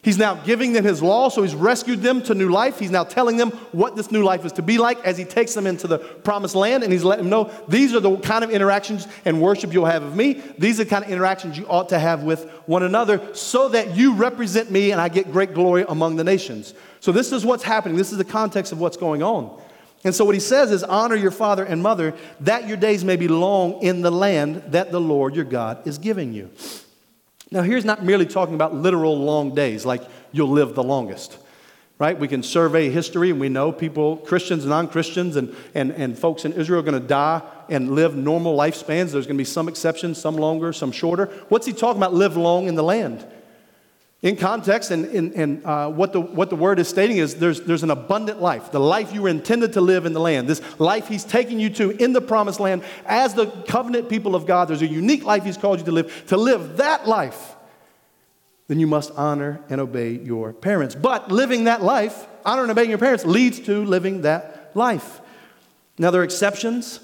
[0.03, 2.79] He's now giving them his law, so he's rescued them to new life.
[2.79, 5.53] He's now telling them what this new life is to be like as he takes
[5.53, 8.51] them into the promised land, and he's letting them know these are the kind of
[8.51, 10.41] interactions and worship you'll have of me.
[10.57, 13.97] These are the kind of interactions you ought to have with one another so that
[13.97, 16.73] you represent me and I get great glory among the nations.
[16.99, 17.97] So, this is what's happening.
[17.97, 19.59] This is the context of what's going on.
[20.03, 23.15] And so, what he says is, honor your father and mother, that your days may
[23.15, 26.49] be long in the land that the Lord your God is giving you.
[27.51, 31.37] Now, here's not merely talking about literal long days, like you'll live the longest,
[31.97, 32.17] right?
[32.17, 36.43] We can survey history and we know people, Christians non Christians, and, and, and folks
[36.43, 39.11] in Israel are going to die and live normal lifespans.
[39.11, 41.27] There's going to be some exceptions, some longer, some shorter.
[41.47, 43.25] What's he talking about, live long in the land?
[44.23, 47.61] In context, and, and, and uh, what, the, what the word is stating is there's,
[47.61, 50.47] there's an abundant life, the life you were intended to live in the land.
[50.47, 54.47] This life he's taking you to in the promised land as the covenant people of
[54.47, 54.69] God.
[54.69, 56.25] There's a unique life he's called you to live.
[56.27, 57.55] To live that life,
[58.67, 60.95] then you must honor and obey your parents.
[60.95, 65.21] But living that life, honor and obeying your parents, leads to living that life.
[65.99, 66.99] Now, there are exceptions.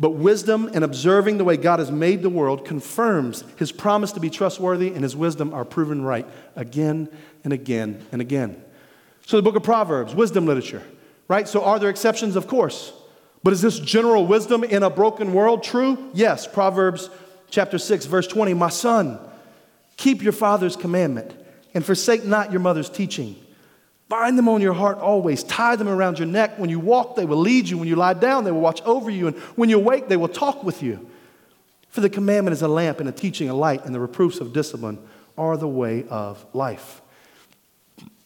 [0.00, 4.20] But wisdom and observing the way God has made the world confirms his promise to
[4.20, 7.10] be trustworthy, and his wisdom are proven right again
[7.44, 8.64] and again and again.
[9.26, 10.82] So, the book of Proverbs, wisdom literature,
[11.28, 11.46] right?
[11.46, 12.34] So, are there exceptions?
[12.34, 12.94] Of course.
[13.42, 16.10] But is this general wisdom in a broken world true?
[16.14, 16.46] Yes.
[16.46, 17.10] Proverbs
[17.50, 19.18] chapter 6, verse 20 My son,
[19.98, 21.34] keep your father's commandment
[21.74, 23.36] and forsake not your mother's teaching.
[24.10, 25.44] Bind them on your heart always.
[25.44, 26.58] Tie them around your neck.
[26.58, 27.78] When you walk, they will lead you.
[27.78, 29.28] When you lie down, they will watch over you.
[29.28, 31.08] And when you awake, they will talk with you.
[31.90, 34.52] For the commandment is a lamp and a teaching, a light, and the reproofs of
[34.52, 34.98] discipline
[35.38, 37.02] are the way of life.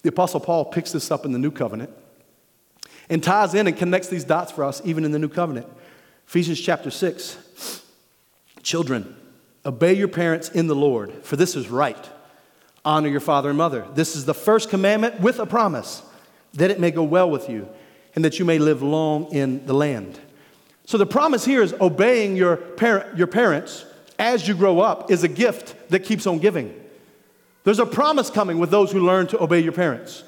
[0.00, 1.90] The Apostle Paul picks this up in the New Covenant
[3.10, 5.66] and ties in and connects these dots for us even in the New Covenant.
[6.26, 7.82] Ephesians chapter 6
[8.62, 9.14] Children,
[9.66, 12.08] obey your parents in the Lord, for this is right.
[12.84, 13.86] Honor your father and mother.
[13.94, 16.02] This is the first commandment with a promise
[16.54, 17.68] that it may go well with you
[18.14, 20.18] and that you may live long in the land.
[20.86, 23.86] So the promise here is obeying your, parent, your parents
[24.18, 26.78] as you grow up is a gift that keeps on giving.
[27.64, 30.22] There's a promise coming with those who learn to obey your parents.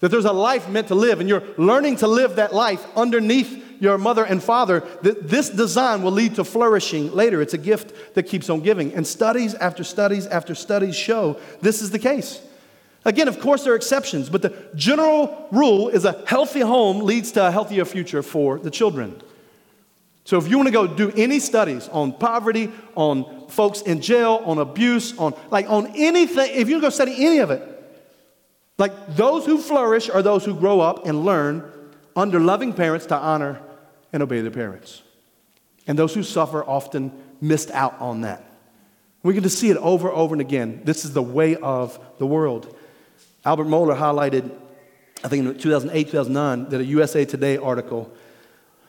[0.00, 3.64] That there's a life meant to live, and you're learning to live that life underneath
[3.80, 7.40] your mother and father, that this design will lead to flourishing later.
[7.40, 8.94] It's a gift that keeps on giving.
[8.94, 12.40] And studies after studies after studies show this is the case.
[13.04, 17.30] Again, of course, there are exceptions, but the general rule is a healthy home leads
[17.32, 19.22] to a healthier future for the children.
[20.24, 24.42] So, if you want to go do any studies on poverty, on folks in jail,
[24.44, 27.62] on abuse, on like on anything, if you go study any of it,
[28.76, 31.62] like those who flourish are those who grow up and learn
[32.16, 33.60] under loving parents to honor
[34.16, 35.02] and obey their parents.
[35.86, 38.42] And those who suffer often missed out on that.
[39.22, 40.80] We get to see it over and over and again.
[40.84, 42.74] This is the way of the world.
[43.44, 44.50] Albert Mohler highlighted,
[45.22, 48.10] I think in 2008, 2009, that a USA Today article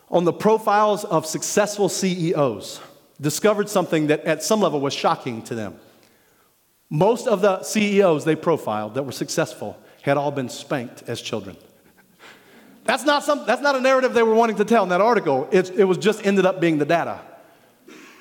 [0.10, 2.80] on the profiles of successful CEOs
[3.20, 5.78] discovered something that at some level was shocking to them.
[6.90, 11.58] Most of the CEOs they profiled that were successful had all been spanked as children.
[12.88, 15.50] That's not, some, that's not a narrative they were wanting to tell in that article.
[15.52, 17.20] It, it was just ended up being the data.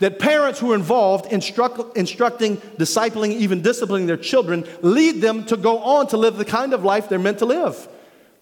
[0.00, 5.56] That parents who are involved instruct, instructing, discipling, even disciplining their children lead them to
[5.56, 7.88] go on to live the kind of life they're meant to live.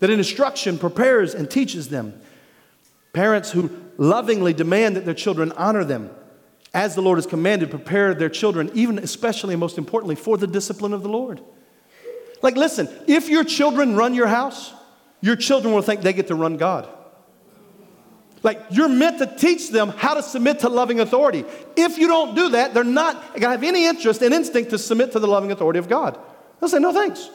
[0.01, 2.19] That instruction prepares and teaches them.
[3.13, 6.11] Parents who lovingly demand that their children honor them
[6.73, 10.47] as the Lord has commanded, prepare their children, even especially and most importantly, for the
[10.47, 11.43] discipline of the Lord.
[12.41, 14.73] Like, listen, if your children run your house,
[15.25, 16.87] your children will think they get to run God.
[18.43, 21.47] Like you're meant to teach them how to submit to loving authority.
[21.77, 25.13] If you don't do that, they're not to have any interest and instinct to submit
[25.13, 26.19] to the loving authority of God.
[26.61, 27.31] They'll say, no thanks.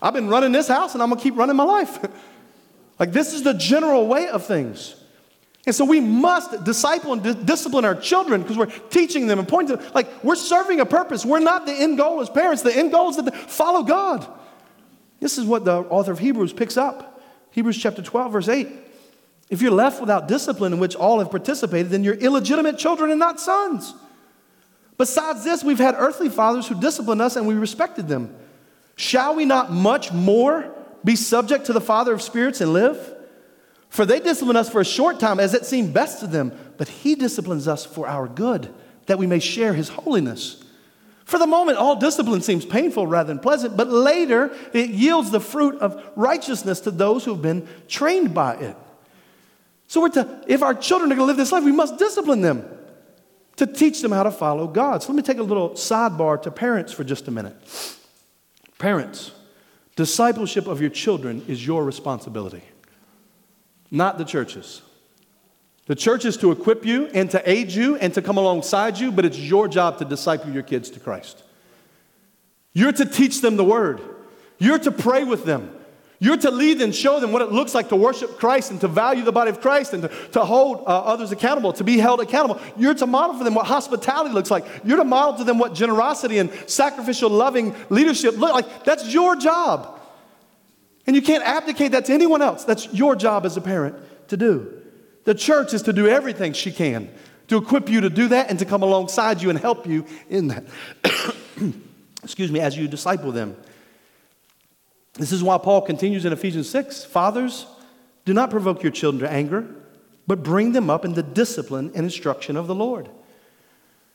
[0.00, 1.98] I've been running this house and I'm to keep running my life.
[2.98, 4.94] like this is the general way of things.
[5.66, 9.46] And so we must disciple and di- discipline our children because we're teaching them and
[9.46, 9.86] pointing them.
[9.94, 11.26] Like we're serving a purpose.
[11.26, 12.62] We're not the end goal as parents.
[12.62, 14.26] The end goal is to follow God.
[15.20, 17.13] This is what the author of Hebrews picks up.
[17.54, 18.66] Hebrews chapter 12, verse 8.
[19.48, 23.20] If you're left without discipline in which all have participated, then you're illegitimate children and
[23.20, 23.94] not sons.
[24.98, 28.34] Besides this, we've had earthly fathers who disciplined us and we respected them.
[28.96, 30.68] Shall we not much more
[31.04, 33.14] be subject to the Father of spirits and live?
[33.88, 36.88] For they discipline us for a short time as it seemed best to them, but
[36.88, 38.74] He disciplines us for our good,
[39.06, 40.63] that we may share His holiness.
[41.24, 45.40] For the moment, all discipline seems painful rather than pleasant, but later it yields the
[45.40, 48.76] fruit of righteousness to those who have been trained by it.
[49.86, 52.40] So, we're to, if our children are going to live this life, we must discipline
[52.40, 52.66] them
[53.56, 55.02] to teach them how to follow God.
[55.02, 57.56] So, let me take a little sidebar to parents for just a minute.
[58.78, 59.32] Parents,
[59.96, 62.62] discipleship of your children is your responsibility,
[63.90, 64.82] not the church's.
[65.86, 69.12] The church is to equip you and to aid you and to come alongside you,
[69.12, 71.42] but it's your job to disciple your kids to Christ.
[72.72, 74.00] You're to teach them the word,
[74.58, 75.70] you're to pray with them.
[76.20, 78.88] You're to lead and show them what it looks like to worship Christ and to
[78.88, 82.20] value the body of Christ and to, to hold uh, others accountable, to be held
[82.20, 82.62] accountable.
[82.78, 84.64] You're to model for them what hospitality looks like.
[84.84, 88.84] You're to model to them what generosity and sacrificial, loving leadership look like.
[88.84, 90.00] That's your job.
[91.06, 92.64] And you can't abdicate that to anyone else.
[92.64, 93.96] That's your job as a parent
[94.28, 94.73] to do.
[95.24, 97.10] The church is to do everything she can
[97.48, 100.48] to equip you to do that and to come alongside you and help you in
[100.48, 100.64] that.
[102.22, 103.56] Excuse me, as you disciple them.
[105.14, 107.66] This is why Paul continues in Ephesians 6 Fathers,
[108.24, 109.66] do not provoke your children to anger,
[110.26, 113.06] but bring them up in the discipline and instruction of the Lord.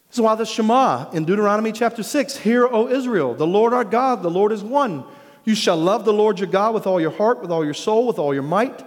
[0.10, 3.84] This is why the Shema in Deuteronomy chapter 6 Hear, O Israel, the Lord our
[3.84, 5.04] God, the Lord is one.
[5.46, 8.08] You shall love the Lord your God with all your heart, with all your soul,
[8.08, 8.84] with all your might.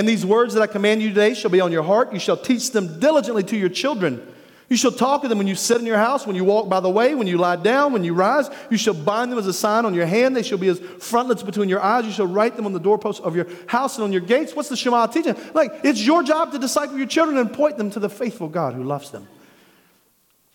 [0.00, 2.12] And these words that I command you today shall be on your heart.
[2.12, 4.26] You shall teach them diligently to your children
[4.70, 6.78] you shall talk of them when you sit in your house, when you walk by
[6.78, 8.48] the way, when you lie down, when you rise.
[8.70, 10.36] You shall bind them as a sign on your hand.
[10.36, 12.06] They shall be as frontlets between your eyes.
[12.06, 14.54] You shall write them on the doorposts of your house and on your gates.
[14.54, 15.34] What's the Shema teaching?
[15.54, 18.74] Like, it's your job to disciple your children and point them to the faithful God
[18.74, 19.26] who loves them.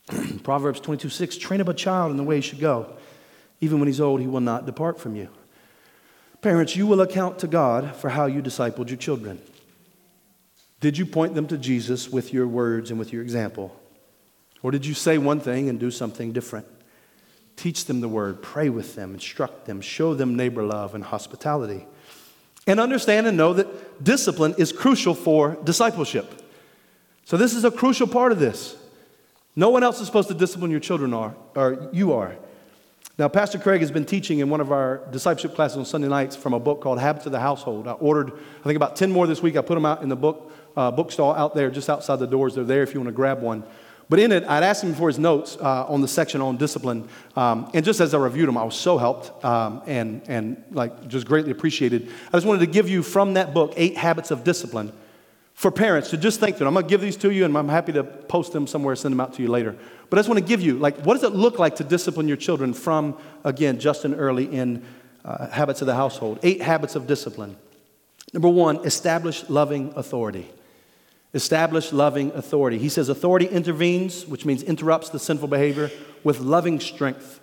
[0.44, 2.96] Proverbs 22 6 Train up a child in the way he should go.
[3.60, 5.28] Even when he's old, he will not depart from you.
[6.46, 9.42] Parents, you will account to God for how you discipled your children.
[10.80, 13.76] Did you point them to Jesus with your words and with your example?
[14.62, 16.68] Or did you say one thing and do something different?
[17.56, 21.88] Teach them the word, pray with them, instruct them, show them neighbor love and hospitality.
[22.68, 26.44] And understand and know that discipline is crucial for discipleship.
[27.24, 28.78] So, this is a crucial part of this.
[29.56, 32.36] No one else is supposed to discipline your children, are, or you are.
[33.18, 36.36] Now, Pastor Craig has been teaching in one of our discipleship classes on Sunday nights
[36.36, 37.88] from a book called Habits of the Household.
[37.88, 39.56] I ordered, I think, about 10 more this week.
[39.56, 42.56] I put them out in the book uh, bookstall out there, just outside the doors.
[42.56, 43.64] They're there if you want to grab one.
[44.10, 47.08] But in it, I'd asked him for his notes uh, on the section on discipline.
[47.38, 51.08] Um, and just as I reviewed them, I was so helped um, and, and like
[51.08, 52.12] just greatly appreciated.
[52.28, 54.92] I just wanted to give you from that book, Eight Habits of Discipline,
[55.56, 56.68] for parents to just think through.
[56.68, 59.14] I'm going to give these to you, and I'm happy to post them somewhere, send
[59.14, 59.76] them out to you later.
[60.10, 62.28] But I just want to give you, like, what does it look like to discipline
[62.28, 64.86] your children from, again, Justin Earley in
[65.24, 66.40] uh, Habits of the Household?
[66.44, 67.56] Eight habits of discipline.
[68.34, 70.52] Number one, establish loving authority
[71.36, 72.78] establish loving authority.
[72.78, 75.92] He says authority intervenes, which means interrupts the sinful behavior,
[76.24, 77.42] with loving strength.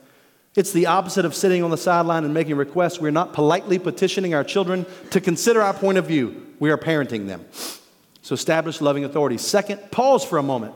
[0.54, 2.98] It's the opposite of sitting on the sideline and making requests.
[2.98, 7.26] We're not politely petitioning our children to consider our point of view, we are parenting
[7.26, 7.44] them.
[8.22, 9.36] So establish loving authority.
[9.36, 10.74] Second, pause for a moment.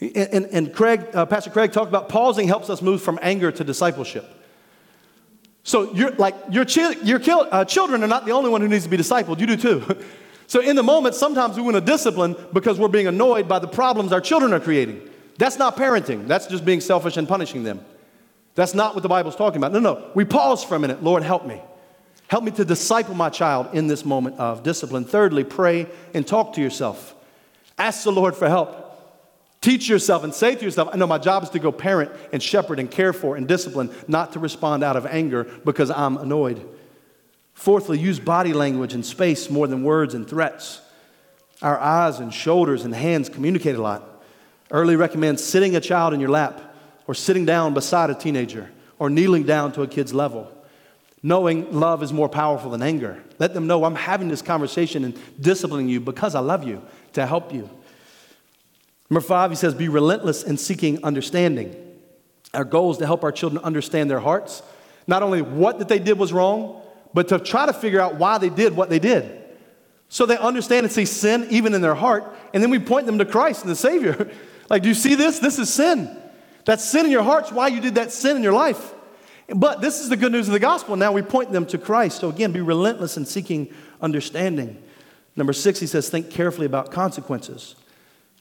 [0.00, 3.64] And, and, Craig, uh, Pastor Craig talked about pausing helps us move from anger to
[3.64, 4.24] discipleship.
[5.62, 8.84] So you're like your, chi- your uh, children are not the only one who needs
[8.84, 9.40] to be discipled.
[9.40, 10.04] You do too.
[10.50, 13.68] So, in the moment, sometimes we want to discipline because we're being annoyed by the
[13.68, 15.08] problems our children are creating.
[15.38, 17.84] That's not parenting, that's just being selfish and punishing them.
[18.56, 19.70] That's not what the Bible's talking about.
[19.70, 20.10] No, no.
[20.12, 21.04] We pause for a minute.
[21.04, 21.62] Lord, help me.
[22.30, 25.04] Help me to disciple my child in this moment of discipline.
[25.04, 27.16] Thirdly, pray and talk to yourself.
[27.76, 28.86] Ask the Lord for help.
[29.60, 32.40] Teach yourself and say to yourself, I know my job is to go parent and
[32.40, 36.64] shepherd and care for and discipline, not to respond out of anger because I'm annoyed.
[37.54, 40.80] Fourthly, use body language and space more than words and threats.
[41.62, 44.04] Our eyes and shoulders and hands communicate a lot.
[44.70, 46.76] Earley recommends sitting a child in your lap
[47.08, 48.70] or sitting down beside a teenager
[49.00, 50.56] or kneeling down to a kid's level.
[51.22, 53.22] Knowing love is more powerful than anger.
[53.38, 57.26] Let them know I'm having this conversation and disciplining you because I love you to
[57.26, 57.68] help you.
[59.10, 61.74] Number five, he says, be relentless in seeking understanding.
[62.54, 64.62] Our goal is to help our children understand their hearts,
[65.06, 66.80] not only what that they did was wrong,
[67.12, 69.36] but to try to figure out why they did what they did.
[70.08, 73.18] So they understand and see sin even in their heart, and then we point them
[73.18, 74.30] to Christ and the Savior.
[74.70, 75.38] like, do you see this?
[75.38, 76.16] This is sin.
[76.64, 78.94] That's sin in your heart's why you did that sin in your life.
[79.54, 80.96] But this is the good news of the gospel.
[80.96, 82.20] Now we point them to Christ.
[82.20, 84.80] So again, be relentless in seeking understanding.
[85.36, 87.74] Number six, he says, think carefully about consequences.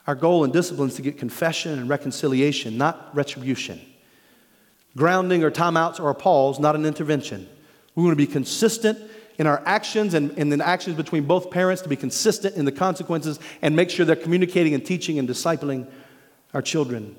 [0.08, 3.80] Our goal in discipline is to get confession and reconciliation, not retribution.
[4.96, 7.48] Grounding or timeouts or a pause, not an intervention.
[7.96, 9.00] We want to be consistent
[9.38, 12.72] in our actions and in the actions between both parents to be consistent in the
[12.72, 15.88] consequences and make sure they're communicating and teaching and discipling
[16.54, 17.16] our children.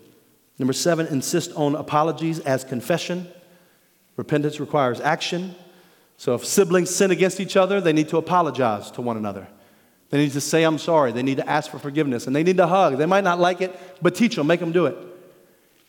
[0.58, 3.28] Number seven, insist on apologies as confession.
[4.20, 5.54] Repentance requires action.
[6.18, 9.48] So if siblings sin against each other, they need to apologize to one another.
[10.10, 11.10] They need to say, I'm sorry.
[11.10, 12.26] They need to ask for forgiveness.
[12.26, 12.98] And they need to hug.
[12.98, 14.94] They might not like it, but teach them, make them do it.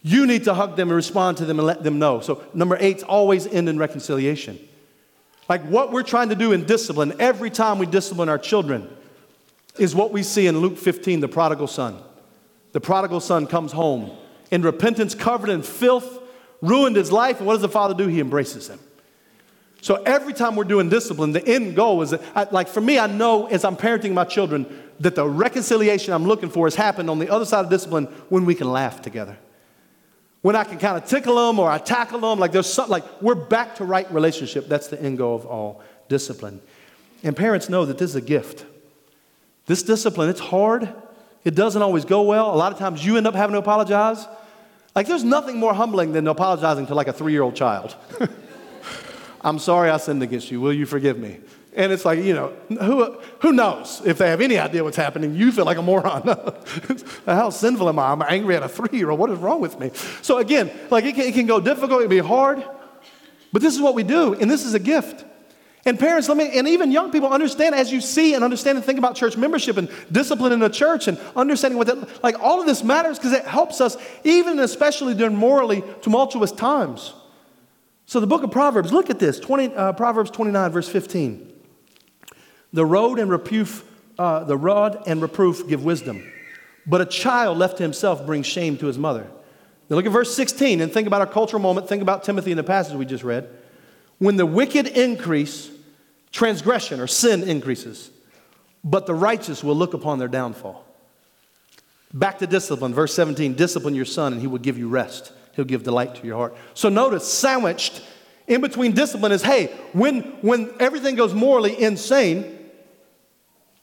[0.01, 2.21] You need to hug them and respond to them and let them know.
[2.21, 4.57] So, number eight, always end in reconciliation.
[5.49, 8.87] Like what we're trying to do in discipline, every time we discipline our children,
[9.77, 12.01] is what we see in Luke 15, the prodigal son.
[12.71, 14.09] The prodigal son comes home
[14.51, 16.20] in repentance, covered in filth,
[16.61, 17.37] ruined his life.
[17.37, 18.07] And what does the father do?
[18.07, 18.79] He embraces him.
[19.81, 22.99] So every time we're doing discipline, the end goal is that, I, like for me,
[22.99, 24.67] I know as I'm parenting my children
[24.99, 28.45] that the reconciliation I'm looking for has happened on the other side of discipline when
[28.45, 29.37] we can laugh together.
[30.43, 33.21] When I can kind of tickle them or I tackle them, like there's something, like
[33.21, 34.67] we're back to right relationship.
[34.67, 36.61] That's the end goal of all discipline.
[37.23, 38.65] And parents know that this is a gift.
[39.65, 40.93] This discipline, it's hard.
[41.43, 42.53] It doesn't always go well.
[42.53, 44.27] A lot of times you end up having to apologize.
[44.93, 47.95] Like, there's nothing more humbling than apologizing to like a three year old child.
[49.41, 50.61] I'm sorry I sinned against you.
[50.61, 51.39] Will you forgive me?
[51.73, 55.35] And it's like, you know, who, who knows if they have any idea what's happening?
[55.35, 56.23] You feel like a moron.
[57.25, 58.11] How sinful am I?
[58.11, 59.19] I'm angry at a three year old.
[59.19, 59.91] What is wrong with me?
[60.21, 62.63] So, again, like it can, it can go difficult, it can be hard,
[63.53, 65.25] but this is what we do, and this is a gift.
[65.83, 68.85] And parents, let me, and even young people understand as you see and understand and
[68.85, 72.59] think about church membership and discipline in the church and understanding what that, like all
[72.59, 77.13] of this matters because it helps us, even especially during morally tumultuous times.
[78.05, 81.51] So the book of Proverbs, look at this 20, uh, Proverbs 29, verse 15.
[82.73, 83.83] The road and reproof,
[84.19, 86.31] uh, the rod and reproof give wisdom,
[86.85, 89.27] but a child left to himself brings shame to his mother.
[89.89, 91.89] Now look at verse 16 and think about our cultural moment.
[91.89, 93.49] Think about Timothy in the passage we just read.
[94.19, 95.70] When the wicked increase,
[96.31, 98.09] transgression or sin increases,
[98.83, 100.85] but the righteous will look upon their downfall.
[102.13, 105.31] Back to discipline, verse 17 discipline your son, and he will give you rest.
[105.55, 106.55] He'll give delight to your heart.
[106.73, 108.01] So notice, sandwiched
[108.47, 112.59] in between discipline is hey, when, when everything goes morally insane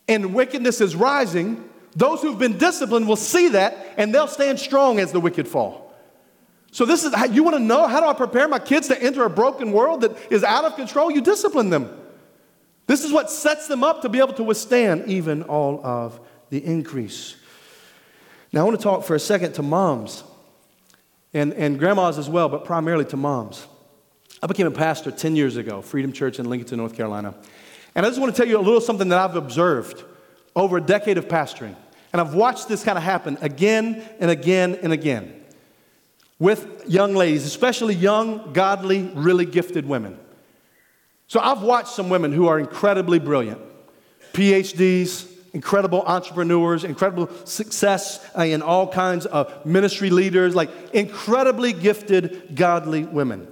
[0.08, 4.98] and wickedness is rising, those who've been disciplined will see that and they'll stand strong
[4.98, 5.94] as the wicked fall.
[6.70, 9.02] So, this is how you want to know how do I prepare my kids to
[9.02, 11.10] enter a broken world that is out of control?
[11.10, 11.90] You discipline them.
[12.88, 16.18] This is what sets them up to be able to withstand even all of
[16.48, 17.36] the increase.
[18.50, 20.24] Now, I want to talk for a second to moms
[21.34, 23.66] and, and grandmas as well, but primarily to moms.
[24.42, 27.34] I became a pastor 10 years ago, Freedom Church in Lincolnton, North Carolina.
[27.94, 30.02] And I just want to tell you a little something that I've observed
[30.56, 31.76] over a decade of pastoring.
[32.14, 35.44] And I've watched this kind of happen again and again and again
[36.38, 40.18] with young ladies, especially young, godly, really gifted women.
[41.28, 43.60] So I've watched some women who are incredibly brilliant,
[44.32, 52.56] PhDs, incredible entrepreneurs, incredible success uh, in all kinds of ministry leaders, like incredibly gifted,
[52.56, 53.46] godly women.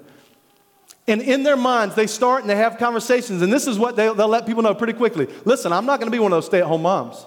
[1.07, 4.15] And in their minds, they start and they have conversations, and this is what they'll,
[4.15, 5.29] they'll let people know pretty quickly.
[5.45, 7.25] Listen, I'm not to be one of those stay at home moms.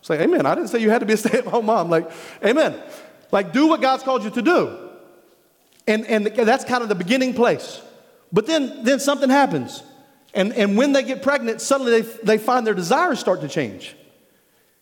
[0.00, 0.46] It's like, amen.
[0.46, 1.90] I didn't say you had to be a stay at home mom.
[1.90, 2.10] Like,
[2.44, 2.74] amen.
[3.30, 4.90] Like, do what God's called you to do.
[5.86, 7.82] And, and that's kind of the beginning place.
[8.32, 9.82] But then, then something happens.
[10.32, 13.96] And, and when they get pregnant, suddenly they, they find their desires start to change.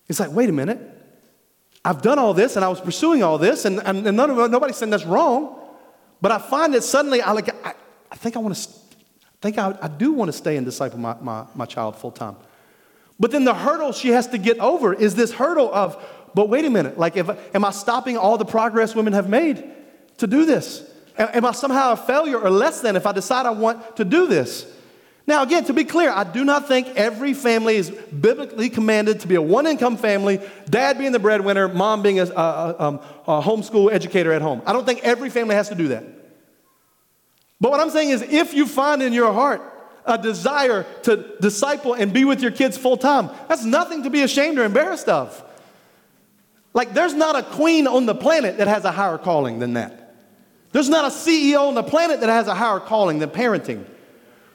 [0.09, 0.79] It's like, wait a minute.
[1.85, 4.51] I've done all this and I was pursuing all this, and, and, and none of,
[4.51, 5.59] nobody's saying that's wrong.
[6.21, 7.75] But I find that suddenly I, like, I,
[8.11, 10.99] I think I want to, I think I, I do want to stay and disciple
[10.99, 12.37] my, my, my child full time.
[13.21, 16.65] But then the hurdle she has to get over is this hurdle of, but wait
[16.65, 19.65] a minute, like, if, am I stopping all the progress women have made
[20.19, 20.85] to do this?
[21.17, 24.27] Am I somehow a failure or less than if I decide I want to do
[24.27, 24.73] this?
[25.29, 29.29] Now, again, to be clear, I do not think every family is biblically commanded to
[29.29, 33.43] be a one income family, dad being the breadwinner, mom being a, a, um, a,
[33.43, 34.63] homeschool educator at home.
[34.65, 36.03] I don't think every family has to do that.
[37.61, 39.61] But what I'm saying is, if you find in your heart
[40.07, 44.23] a desire to disciple and be with your kids full time, that's nothing to be
[44.23, 45.45] ashamed or embarrassed of.
[46.73, 50.15] Like, there's not a queen on the planet that has a higher calling than that.
[50.73, 53.85] There's not a CEO on the planet that has a higher calling than parenting.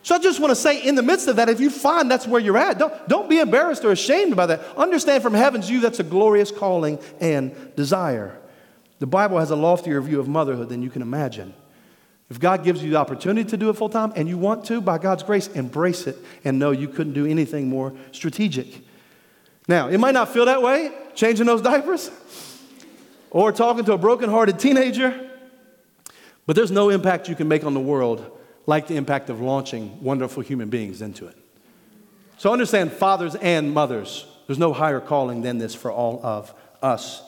[0.03, 2.27] So I just want to say, in the midst of that, if you find that's
[2.27, 4.61] where you're at, don't, don't be embarrassed or ashamed about that.
[4.75, 8.37] Understand from heaven's view that's a glorious calling and desire.
[8.99, 11.53] The Bible has a loftier view of motherhood than you can imagine.
[12.29, 14.81] If God gives you the opportunity to do it full time and you want to,
[14.81, 18.81] by God's grace, embrace it and know you couldn't do anything more strategic.
[19.69, 22.11] Now, it might not feel that way, changing those diapers
[23.29, 25.29] or talking to a broken-hearted teenager,
[26.45, 30.01] but there's no impact you can make on the world like the impact of launching
[30.01, 31.37] wonderful human beings into it.
[32.37, 37.21] So understand, fathers and mothers, there's no higher calling than this for all of us.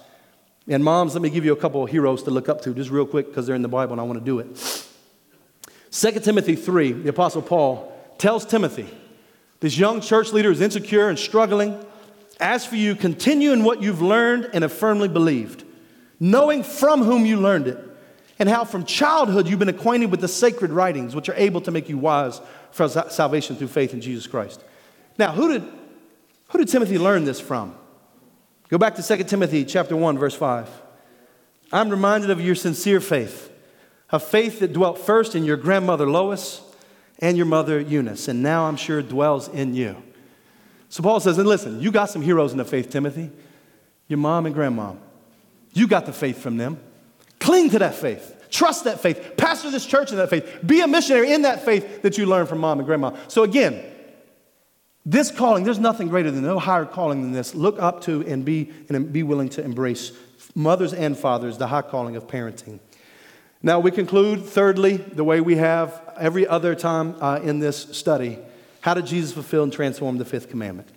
[0.68, 2.90] And moms, let me give you a couple of heroes to look up to just
[2.90, 4.86] real quick because they're in the Bible and I want to do it.
[5.92, 8.90] 2 Timothy 3, the Apostle Paul tells Timothy,
[9.60, 11.84] this young church leader is insecure and struggling.
[12.40, 15.64] As for you, continue in what you've learned and have firmly believed,
[16.20, 17.80] knowing from whom you learned it,
[18.38, 21.72] and how from childhood you've been acquainted with the sacred writings, which are able to
[21.72, 24.64] make you wise for salvation through faith in Jesus Christ.
[25.18, 25.64] Now, who did,
[26.50, 27.76] who did Timothy learn this from?
[28.70, 30.70] Go back to 2 Timothy chapter 1, verse 5.
[31.72, 33.52] I'm reminded of your sincere faith
[34.12, 36.62] a faith that dwelt first in your grandmother Lois
[37.20, 40.02] and your mother Eunice, and now I'm sure dwells in you.
[40.90, 43.32] So Paul says, and listen, you got some heroes in the faith, Timothy.
[44.08, 44.98] Your mom and grandmom.
[45.74, 46.80] You got the faith from them.
[47.46, 48.48] Cling to that faith.
[48.50, 49.34] Trust that faith.
[49.38, 50.62] Pastor this church in that faith.
[50.66, 53.16] Be a missionary in that faith that you learned from mom and grandma.
[53.28, 53.84] So again,
[55.06, 57.54] this calling, there's nothing greater than no higher calling than this.
[57.54, 60.12] Look up to and be and be willing to embrace
[60.56, 62.80] mothers and fathers, the high calling of parenting.
[63.62, 68.40] Now, we conclude, thirdly, the way we have every other time uh, in this study.
[68.82, 70.90] How did Jesus fulfill and transform the fifth commandment?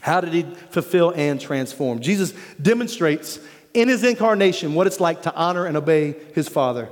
[0.00, 2.00] How did he fulfill and transform?
[2.00, 3.40] Jesus demonstrates
[3.74, 6.88] in his incarnation what it's like to honor and obey his Father.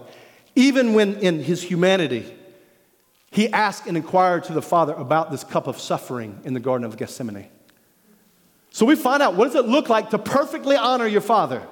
[0.55, 2.25] Even when in his humanity,
[3.31, 6.87] he asked and inquired to the Father about this cup of suffering in the Garden
[6.87, 7.49] of Gethsemane.
[8.71, 11.63] So we find out what does it look like to perfectly honor your Father?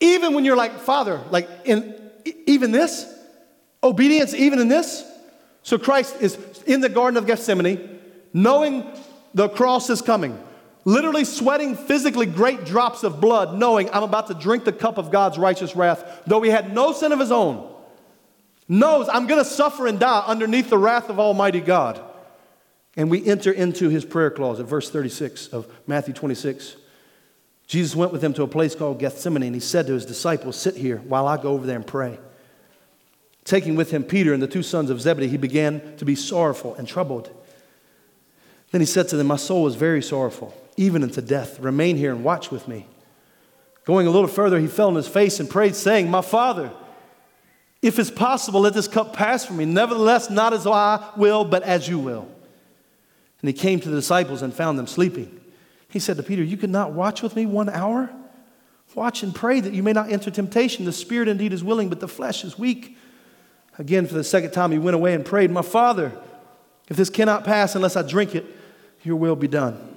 [0.00, 1.94] Even when you're like, Father, like in
[2.46, 3.06] even this,
[3.82, 5.04] obedience even in this.
[5.62, 8.00] So Christ is in the Garden of Gethsemane,
[8.32, 8.84] knowing
[9.34, 10.38] the cross is coming,
[10.88, 15.10] literally sweating physically great drops of blood, knowing I'm about to drink the cup of
[15.10, 17.70] God's righteous wrath, though he had no sin of his own,
[18.68, 22.00] knows I'm going to suffer and die underneath the wrath of Almighty God.
[22.96, 26.76] And we enter into his prayer clause at verse 36 of Matthew 26.
[27.66, 30.56] Jesus went with them to a place called Gethsemane, and he said to his disciples,
[30.56, 32.18] Sit here while I go over there and pray.
[33.44, 36.74] Taking with him Peter and the two sons of Zebedee, he began to be sorrowful
[36.76, 37.30] and troubled.
[38.70, 41.60] Then he said to them, My soul is very sorrowful, even unto death.
[41.60, 42.86] Remain here and watch with me.
[43.84, 46.70] Going a little further, he fell on his face and prayed, saying, My father,
[47.82, 49.64] if it's possible, let this cup pass from me.
[49.64, 52.28] Nevertheless, not as I will, but as you will.
[53.40, 55.40] And he came to the disciples and found them sleeping.
[55.88, 58.10] He said to Peter, You could not watch with me one hour?
[58.94, 60.84] Watch and pray that you may not enter temptation.
[60.84, 62.96] The spirit indeed is willing, but the flesh is weak.
[63.78, 66.12] Again, for the second time, he went away and prayed, My Father,
[66.88, 68.44] if this cannot pass unless I drink it,
[69.02, 69.87] your will be done.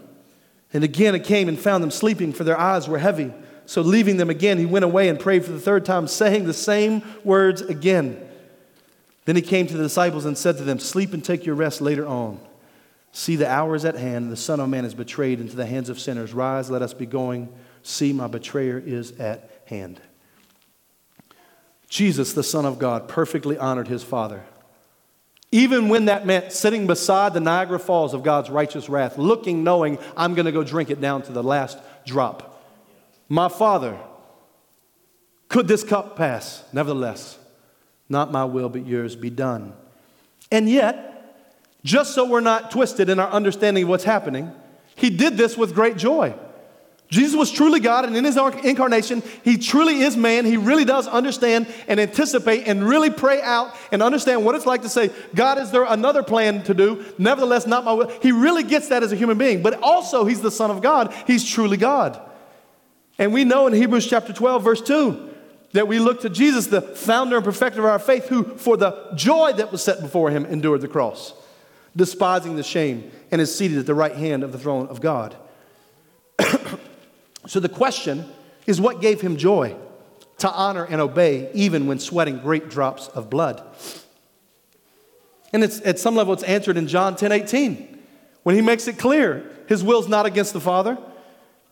[0.74, 3.34] And again it came and found them sleeping, for their eyes were heavy.
[3.66, 6.54] So leaving them again, he went away and prayed for the third time, saying the
[6.54, 8.28] same words again.
[9.26, 11.80] Then he came to the disciples and said to them, Sleep and take your rest
[11.80, 12.40] later on.
[13.14, 15.66] See, the hour is at hand, and the Son of Man is betrayed into the
[15.66, 16.34] hands of sinners.
[16.34, 17.54] Rise, let us be going.
[17.84, 20.02] See, my betrayer is at hand.
[21.90, 24.44] Jesus, the Son of God, perfectly honored his Father.
[25.52, 30.00] Even when that meant sitting beside the Niagara Falls of God's righteous wrath, looking, knowing,
[30.16, 32.64] I'm going to go drink it down to the last drop.
[33.28, 33.98] My Father,
[35.50, 36.64] could this cup pass?
[36.72, 37.38] Nevertheless,
[38.08, 39.74] not my will, but yours be done.
[40.50, 41.12] And yet,
[41.84, 44.52] just so we're not twisted in our understanding of what's happening,
[44.96, 46.34] he did this with great joy.
[47.12, 50.46] Jesus was truly God, and in his incarnation, he truly is man.
[50.46, 54.82] He really does understand and anticipate and really pray out and understand what it's like
[54.84, 57.06] to say, God, is there another plan to do?
[57.18, 58.08] Nevertheless, not my will.
[58.22, 61.14] He really gets that as a human being, but also he's the Son of God.
[61.28, 62.20] He's truly God.
[63.20, 65.30] And we know in Hebrews chapter 12, verse 2,
[65.74, 69.12] that we look to Jesus, the founder and perfecter of our faith, who, for the
[69.16, 71.34] joy that was set before him, endured the cross
[71.96, 75.36] despising the shame, and is seated at the right hand of the throne of God.
[77.48, 78.26] so the question
[78.68, 79.76] is what gave him joy?
[80.42, 83.64] to honor and obey, even when sweating great drops of blood.
[85.54, 88.00] And it's, at some level, it's answered in John 10 18,
[88.44, 90.98] when he makes it clear his will's not against the Father.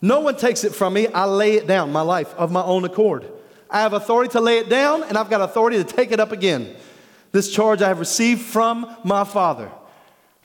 [0.00, 1.08] No one takes it from me.
[1.08, 3.26] I lay it down, my life, of my own accord.
[3.68, 6.32] I have authority to lay it down, and I've got authority to take it up
[6.32, 6.74] again.
[7.32, 9.70] This charge I have received from my Father.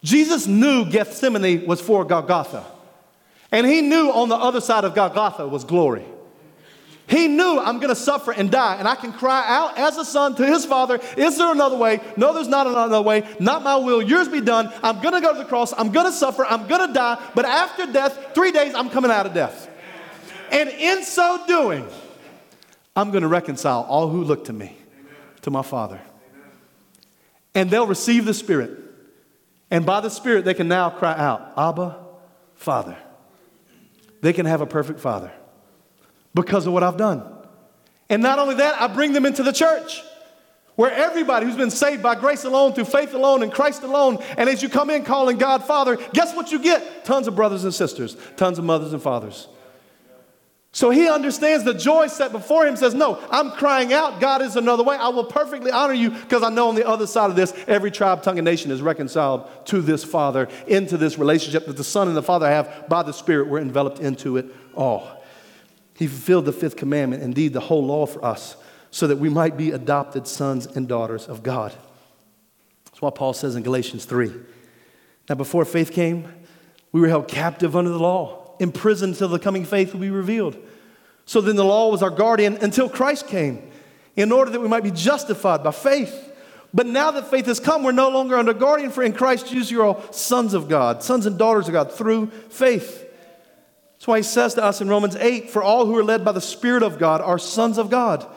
[0.03, 2.65] Jesus knew Gethsemane was for Golgotha.
[3.55, 6.03] And he knew on the other side of Golgotha was glory.
[7.07, 10.03] He knew I'm going to suffer and die, and I can cry out as a
[10.03, 12.01] son to his father, Is there another way?
[12.17, 13.25] No, there's not another way.
[13.39, 14.73] Not my will, yours be done.
[14.83, 15.71] I'm going to go to the cross.
[15.71, 16.43] I'm going to suffer.
[16.43, 17.17] I'm going to die.
[17.33, 19.69] But after death, three days, I'm coming out of death.
[20.51, 21.87] And in so doing,
[22.93, 24.75] I'm going to reconcile all who look to me,
[25.43, 26.01] to my Father.
[27.53, 28.71] And they'll receive the Spirit.
[29.71, 31.95] And by the Spirit, they can now cry out, Abba,
[32.55, 32.97] Father.
[34.25, 35.31] They can have a perfect Father
[36.33, 37.23] because of what I've done.
[38.09, 40.01] And not only that, I bring them into the church
[40.75, 44.49] where everybody who's been saved by grace alone, through faith alone, in Christ alone, and
[44.49, 47.05] as you come in calling God Father, guess what you get?
[47.05, 49.47] Tons of brothers and sisters, tons of mothers and fathers.
[50.75, 54.57] So he understands the joy set before him, says, No, I'm crying out, God is
[54.57, 54.97] another way.
[54.97, 57.91] I will perfectly honor you because I know on the other side of this, every
[57.91, 62.09] tribe, tongue, and nation is reconciled to this Father, into this relationship that the Son
[62.09, 63.47] and the Father have by the Spirit.
[63.47, 65.23] We're enveloped into it all.
[65.93, 68.57] He fulfilled the fifth commandment, indeed, the whole law for us,
[68.91, 71.73] so that we might be adopted sons and daughters of God.
[72.83, 74.29] That's what Paul says in Galatians 3.
[75.29, 76.27] Now, before faith came,
[76.91, 80.57] we were held captive under the law imprisoned until the coming faith will be revealed.
[81.25, 83.71] So then the law was our guardian until Christ came,
[84.15, 86.31] in order that we might be justified by faith.
[86.73, 89.71] But now that faith has come, we're no longer under guardian, for in Christ Jesus
[89.71, 93.01] you're all sons of God, sons and daughters of God through faith.
[93.93, 96.33] That's why he says to us in Romans 8 For all who are led by
[96.33, 98.27] the Spirit of God are sons of God.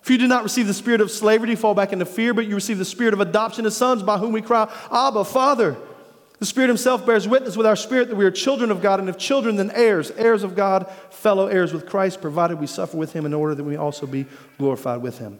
[0.00, 2.46] For you did not receive the spirit of slavery to fall back into fear, but
[2.46, 5.76] you received the spirit of adoption as sons, by whom we cry, Abba, Father.
[6.42, 9.08] The Spirit Himself bears witness with our spirit that we are children of God, and
[9.08, 13.12] if children, then heirs, heirs of God, fellow heirs with Christ, provided we suffer with
[13.12, 14.26] Him in order that we also be
[14.58, 15.38] glorified with Him.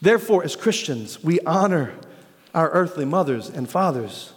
[0.00, 1.92] Therefore, as Christians, we honor
[2.54, 4.32] our earthly mothers and fathers.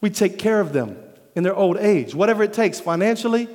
[0.00, 0.96] We take care of them
[1.34, 3.48] in their old age, whatever it takes financially,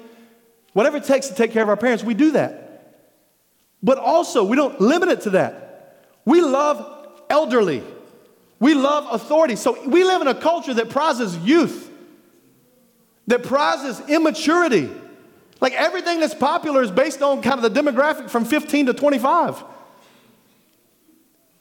[0.73, 2.97] whatever it takes to take care of our parents, we do that.
[3.81, 6.09] But also, we don't limit it to that.
[6.25, 7.83] We love elderly.
[8.63, 9.57] We love authority.
[9.57, 11.91] So we live in a culture that prizes youth,
[13.27, 14.89] that prizes immaturity.
[15.59, 19.61] Like everything that's popular is based on kind of the demographic from 15 to 25.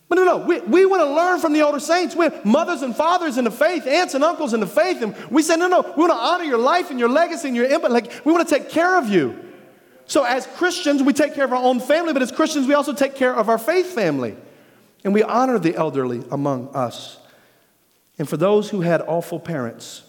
[0.09, 2.14] But no, no, we, we want to learn from the older saints.
[2.14, 5.03] We're mothers and fathers in the faith, aunts and uncles in the faith.
[5.03, 7.57] And we say, no, no, we want to honor your life and your legacy and
[7.57, 7.92] your impact.
[7.92, 9.44] Like, we want to take care of you.
[10.07, 12.92] So, as Christians, we take care of our own family, but as Christians, we also
[12.92, 14.36] take care of our faith family.
[15.05, 17.18] And we honor the elderly among us.
[18.18, 20.03] And for those who had awful parents,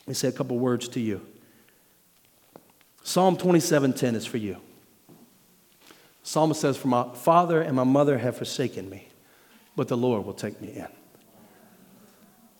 [0.00, 1.20] let me say a couple words to you.
[3.02, 4.56] Psalm 27:10 is for you.
[6.22, 9.08] Psalmist says, For my father and my mother have forsaken me,
[9.76, 10.88] but the Lord will take me in.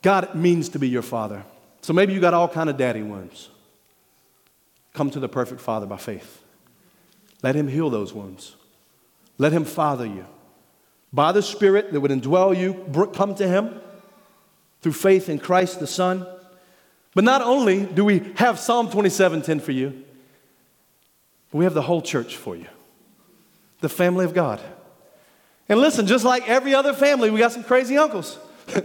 [0.03, 1.43] God means to be your father.
[1.83, 3.49] So maybe you got all kind of daddy wounds.
[4.95, 6.43] Come to the perfect father by faith.
[7.43, 8.55] Let him heal those wounds.
[9.37, 10.27] Let him father you
[11.13, 12.75] by the Spirit that would indwell you,
[13.13, 13.81] come to Him
[14.81, 16.27] through faith in Christ the Son.
[17.15, 20.05] But not only do we have Psalm 27:10 for you,
[21.53, 22.67] we have the whole church for you,
[23.81, 24.61] the family of God.
[25.69, 28.39] And listen, just like every other family, we got some crazy uncles.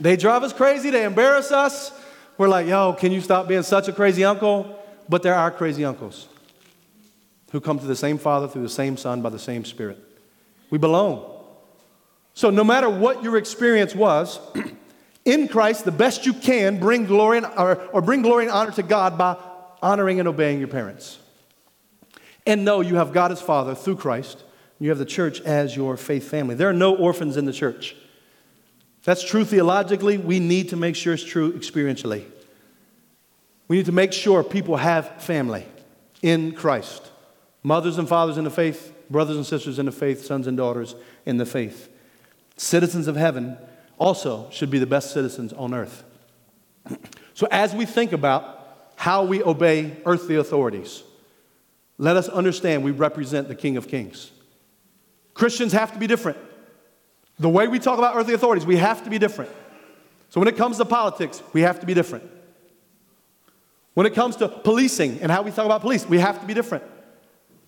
[0.00, 1.92] they drive us crazy, they embarrass us.
[2.38, 4.76] We're like, yo, can you stop being such a crazy uncle?
[5.08, 6.28] But they're our crazy uncles
[7.50, 9.98] who come to the same Father through the same Son by the same Spirit.
[10.70, 11.24] We belong.
[12.34, 14.38] So, no matter what your experience was,
[15.24, 18.70] in Christ, the best you can bring glory and, or, or bring glory and honor
[18.72, 19.36] to God by
[19.82, 21.18] honoring and obeying your parents.
[22.46, 24.42] And know you have God as Father through Christ.
[24.78, 26.54] You have the church as your faith family.
[26.54, 27.94] There are no orphans in the church.
[29.04, 30.18] That's true theologically.
[30.18, 32.24] We need to make sure it's true experientially.
[33.68, 35.66] We need to make sure people have family
[36.22, 37.09] in Christ.
[37.62, 40.94] Mothers and fathers in the faith, brothers and sisters in the faith, sons and daughters
[41.26, 41.88] in the faith.
[42.56, 43.58] Citizens of heaven
[43.98, 46.04] also should be the best citizens on earth.
[47.32, 51.02] So, as we think about how we obey earthly authorities,
[51.96, 54.30] let us understand we represent the King of Kings.
[55.32, 56.36] Christians have to be different.
[57.38, 59.50] The way we talk about earthly authorities, we have to be different.
[60.28, 62.30] So, when it comes to politics, we have to be different.
[63.94, 66.52] When it comes to policing and how we talk about police, we have to be
[66.52, 66.84] different.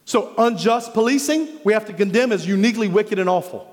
[0.05, 3.69] So, unjust policing, we have to condemn as uniquely wicked and awful.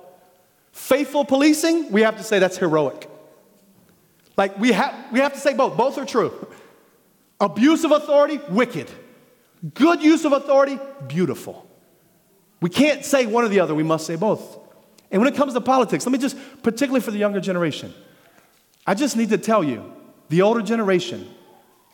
[0.72, 3.10] Faithful policing, we have to say that's heroic.
[4.38, 5.76] Like, we, have we have to say both.
[5.76, 6.48] Both are true.
[7.40, 8.90] Abuse of authority, wicked.
[9.74, 11.68] Good use of authority, beautiful.
[12.62, 14.58] We can't say one or the other, we must say both.
[15.12, 17.94] And when it comes to politics, let me just, particularly for the younger generation,
[18.86, 19.92] I just need to tell you
[20.30, 21.30] the older generation,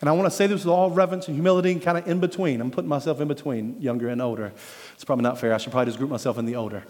[0.00, 2.20] and I want to say this with all reverence and humility and kind of in
[2.20, 2.60] between.
[2.60, 4.52] I'm putting myself in between younger and older.
[4.94, 5.54] It's probably not fair.
[5.54, 6.84] I should probably just group myself in the older.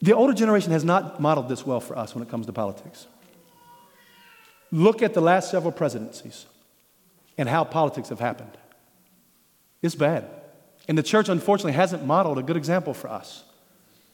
[0.00, 3.06] The older generation has not modeled this well for us when it comes to politics.
[4.70, 6.46] Look at the last several presidencies
[7.36, 8.56] and how politics have happened.
[9.82, 10.28] It's bad.
[10.88, 13.44] And the church, unfortunately, hasn't modeled a good example for us.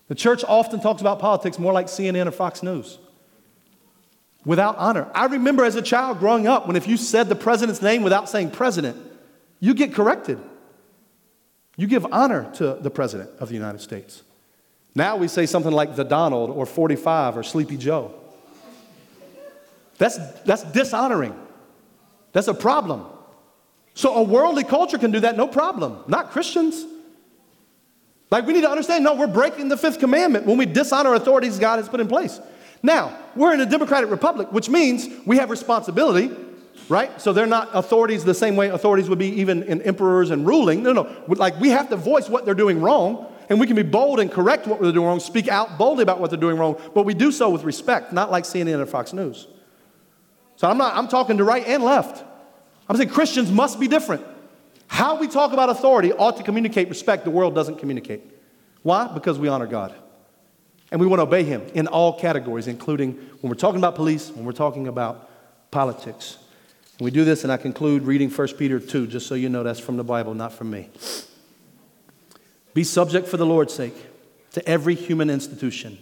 [0.09, 2.99] The church often talks about politics more like CNN or Fox News
[4.45, 5.09] without honor.
[5.15, 8.29] I remember as a child growing up when if you said the president's name without
[8.29, 8.97] saying president,
[9.61, 10.39] you get corrected.
[11.77, 14.23] You give honor to the president of the United States.
[14.95, 18.15] Now we say something like the Donald or 45 or Sleepy Joe.
[19.99, 21.35] That's, that's dishonoring.
[22.33, 23.07] That's a problem.
[23.95, 26.05] So a worldly culture can do that, no problem.
[26.07, 26.85] Not Christians.
[28.31, 31.59] Like we need to understand, no, we're breaking the fifth commandment when we dishonor authorities
[31.59, 32.41] God has put in place.
[32.83, 36.35] Now, we're in a democratic republic, which means we have responsibility,
[36.89, 37.21] right?
[37.21, 40.83] So they're not authorities the same way authorities would be even in emperors and ruling.
[40.83, 41.25] No, no.
[41.27, 44.31] Like we have to voice what they're doing wrong, and we can be bold and
[44.31, 47.15] correct what they're doing wrong, speak out boldly about what they're doing wrong, but we
[47.15, 49.49] do so with respect, not like CNN or Fox News.
[50.57, 52.25] So I'm not, I'm talking to right and left.
[52.89, 54.25] I'm saying Christians must be different.
[54.89, 58.23] How we talk about authority ought to communicate respect the world doesn't communicate.
[58.83, 59.07] Why?
[59.07, 59.95] Because we honor God.
[60.91, 64.31] And we want to obey him in all categories, including when we're talking about police,
[64.31, 65.29] when we're talking about
[65.71, 66.39] politics.
[66.99, 69.63] And we do this, and I conclude reading 1 Peter 2, just so you know
[69.63, 70.89] that's from the Bible, not from me.
[72.75, 73.95] Be subject for the Lord's sake
[74.53, 75.99] to every human institution,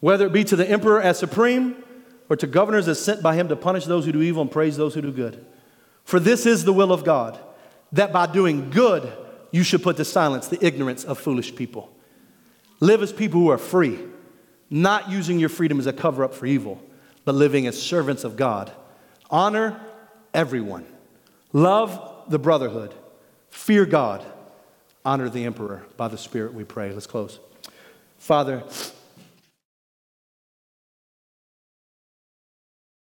[0.00, 1.82] whether it be to the emperor as supreme
[2.28, 4.76] or to governors as sent by him to punish those who do evil and praise
[4.76, 5.44] those who do good.
[6.04, 7.38] For this is the will of God,
[7.92, 9.12] that by doing good
[9.50, 11.95] you should put to silence the ignorance of foolish people.
[12.80, 13.98] Live as people who are free,
[14.68, 16.82] not using your freedom as a cover up for evil,
[17.24, 18.70] but living as servants of God.
[19.30, 19.80] Honor
[20.34, 20.86] everyone.
[21.52, 22.94] Love the brotherhood.
[23.50, 24.24] Fear God.
[25.04, 25.86] Honor the emperor.
[25.96, 26.92] By the Spirit we pray.
[26.92, 27.38] Let's close.
[28.18, 28.62] Father,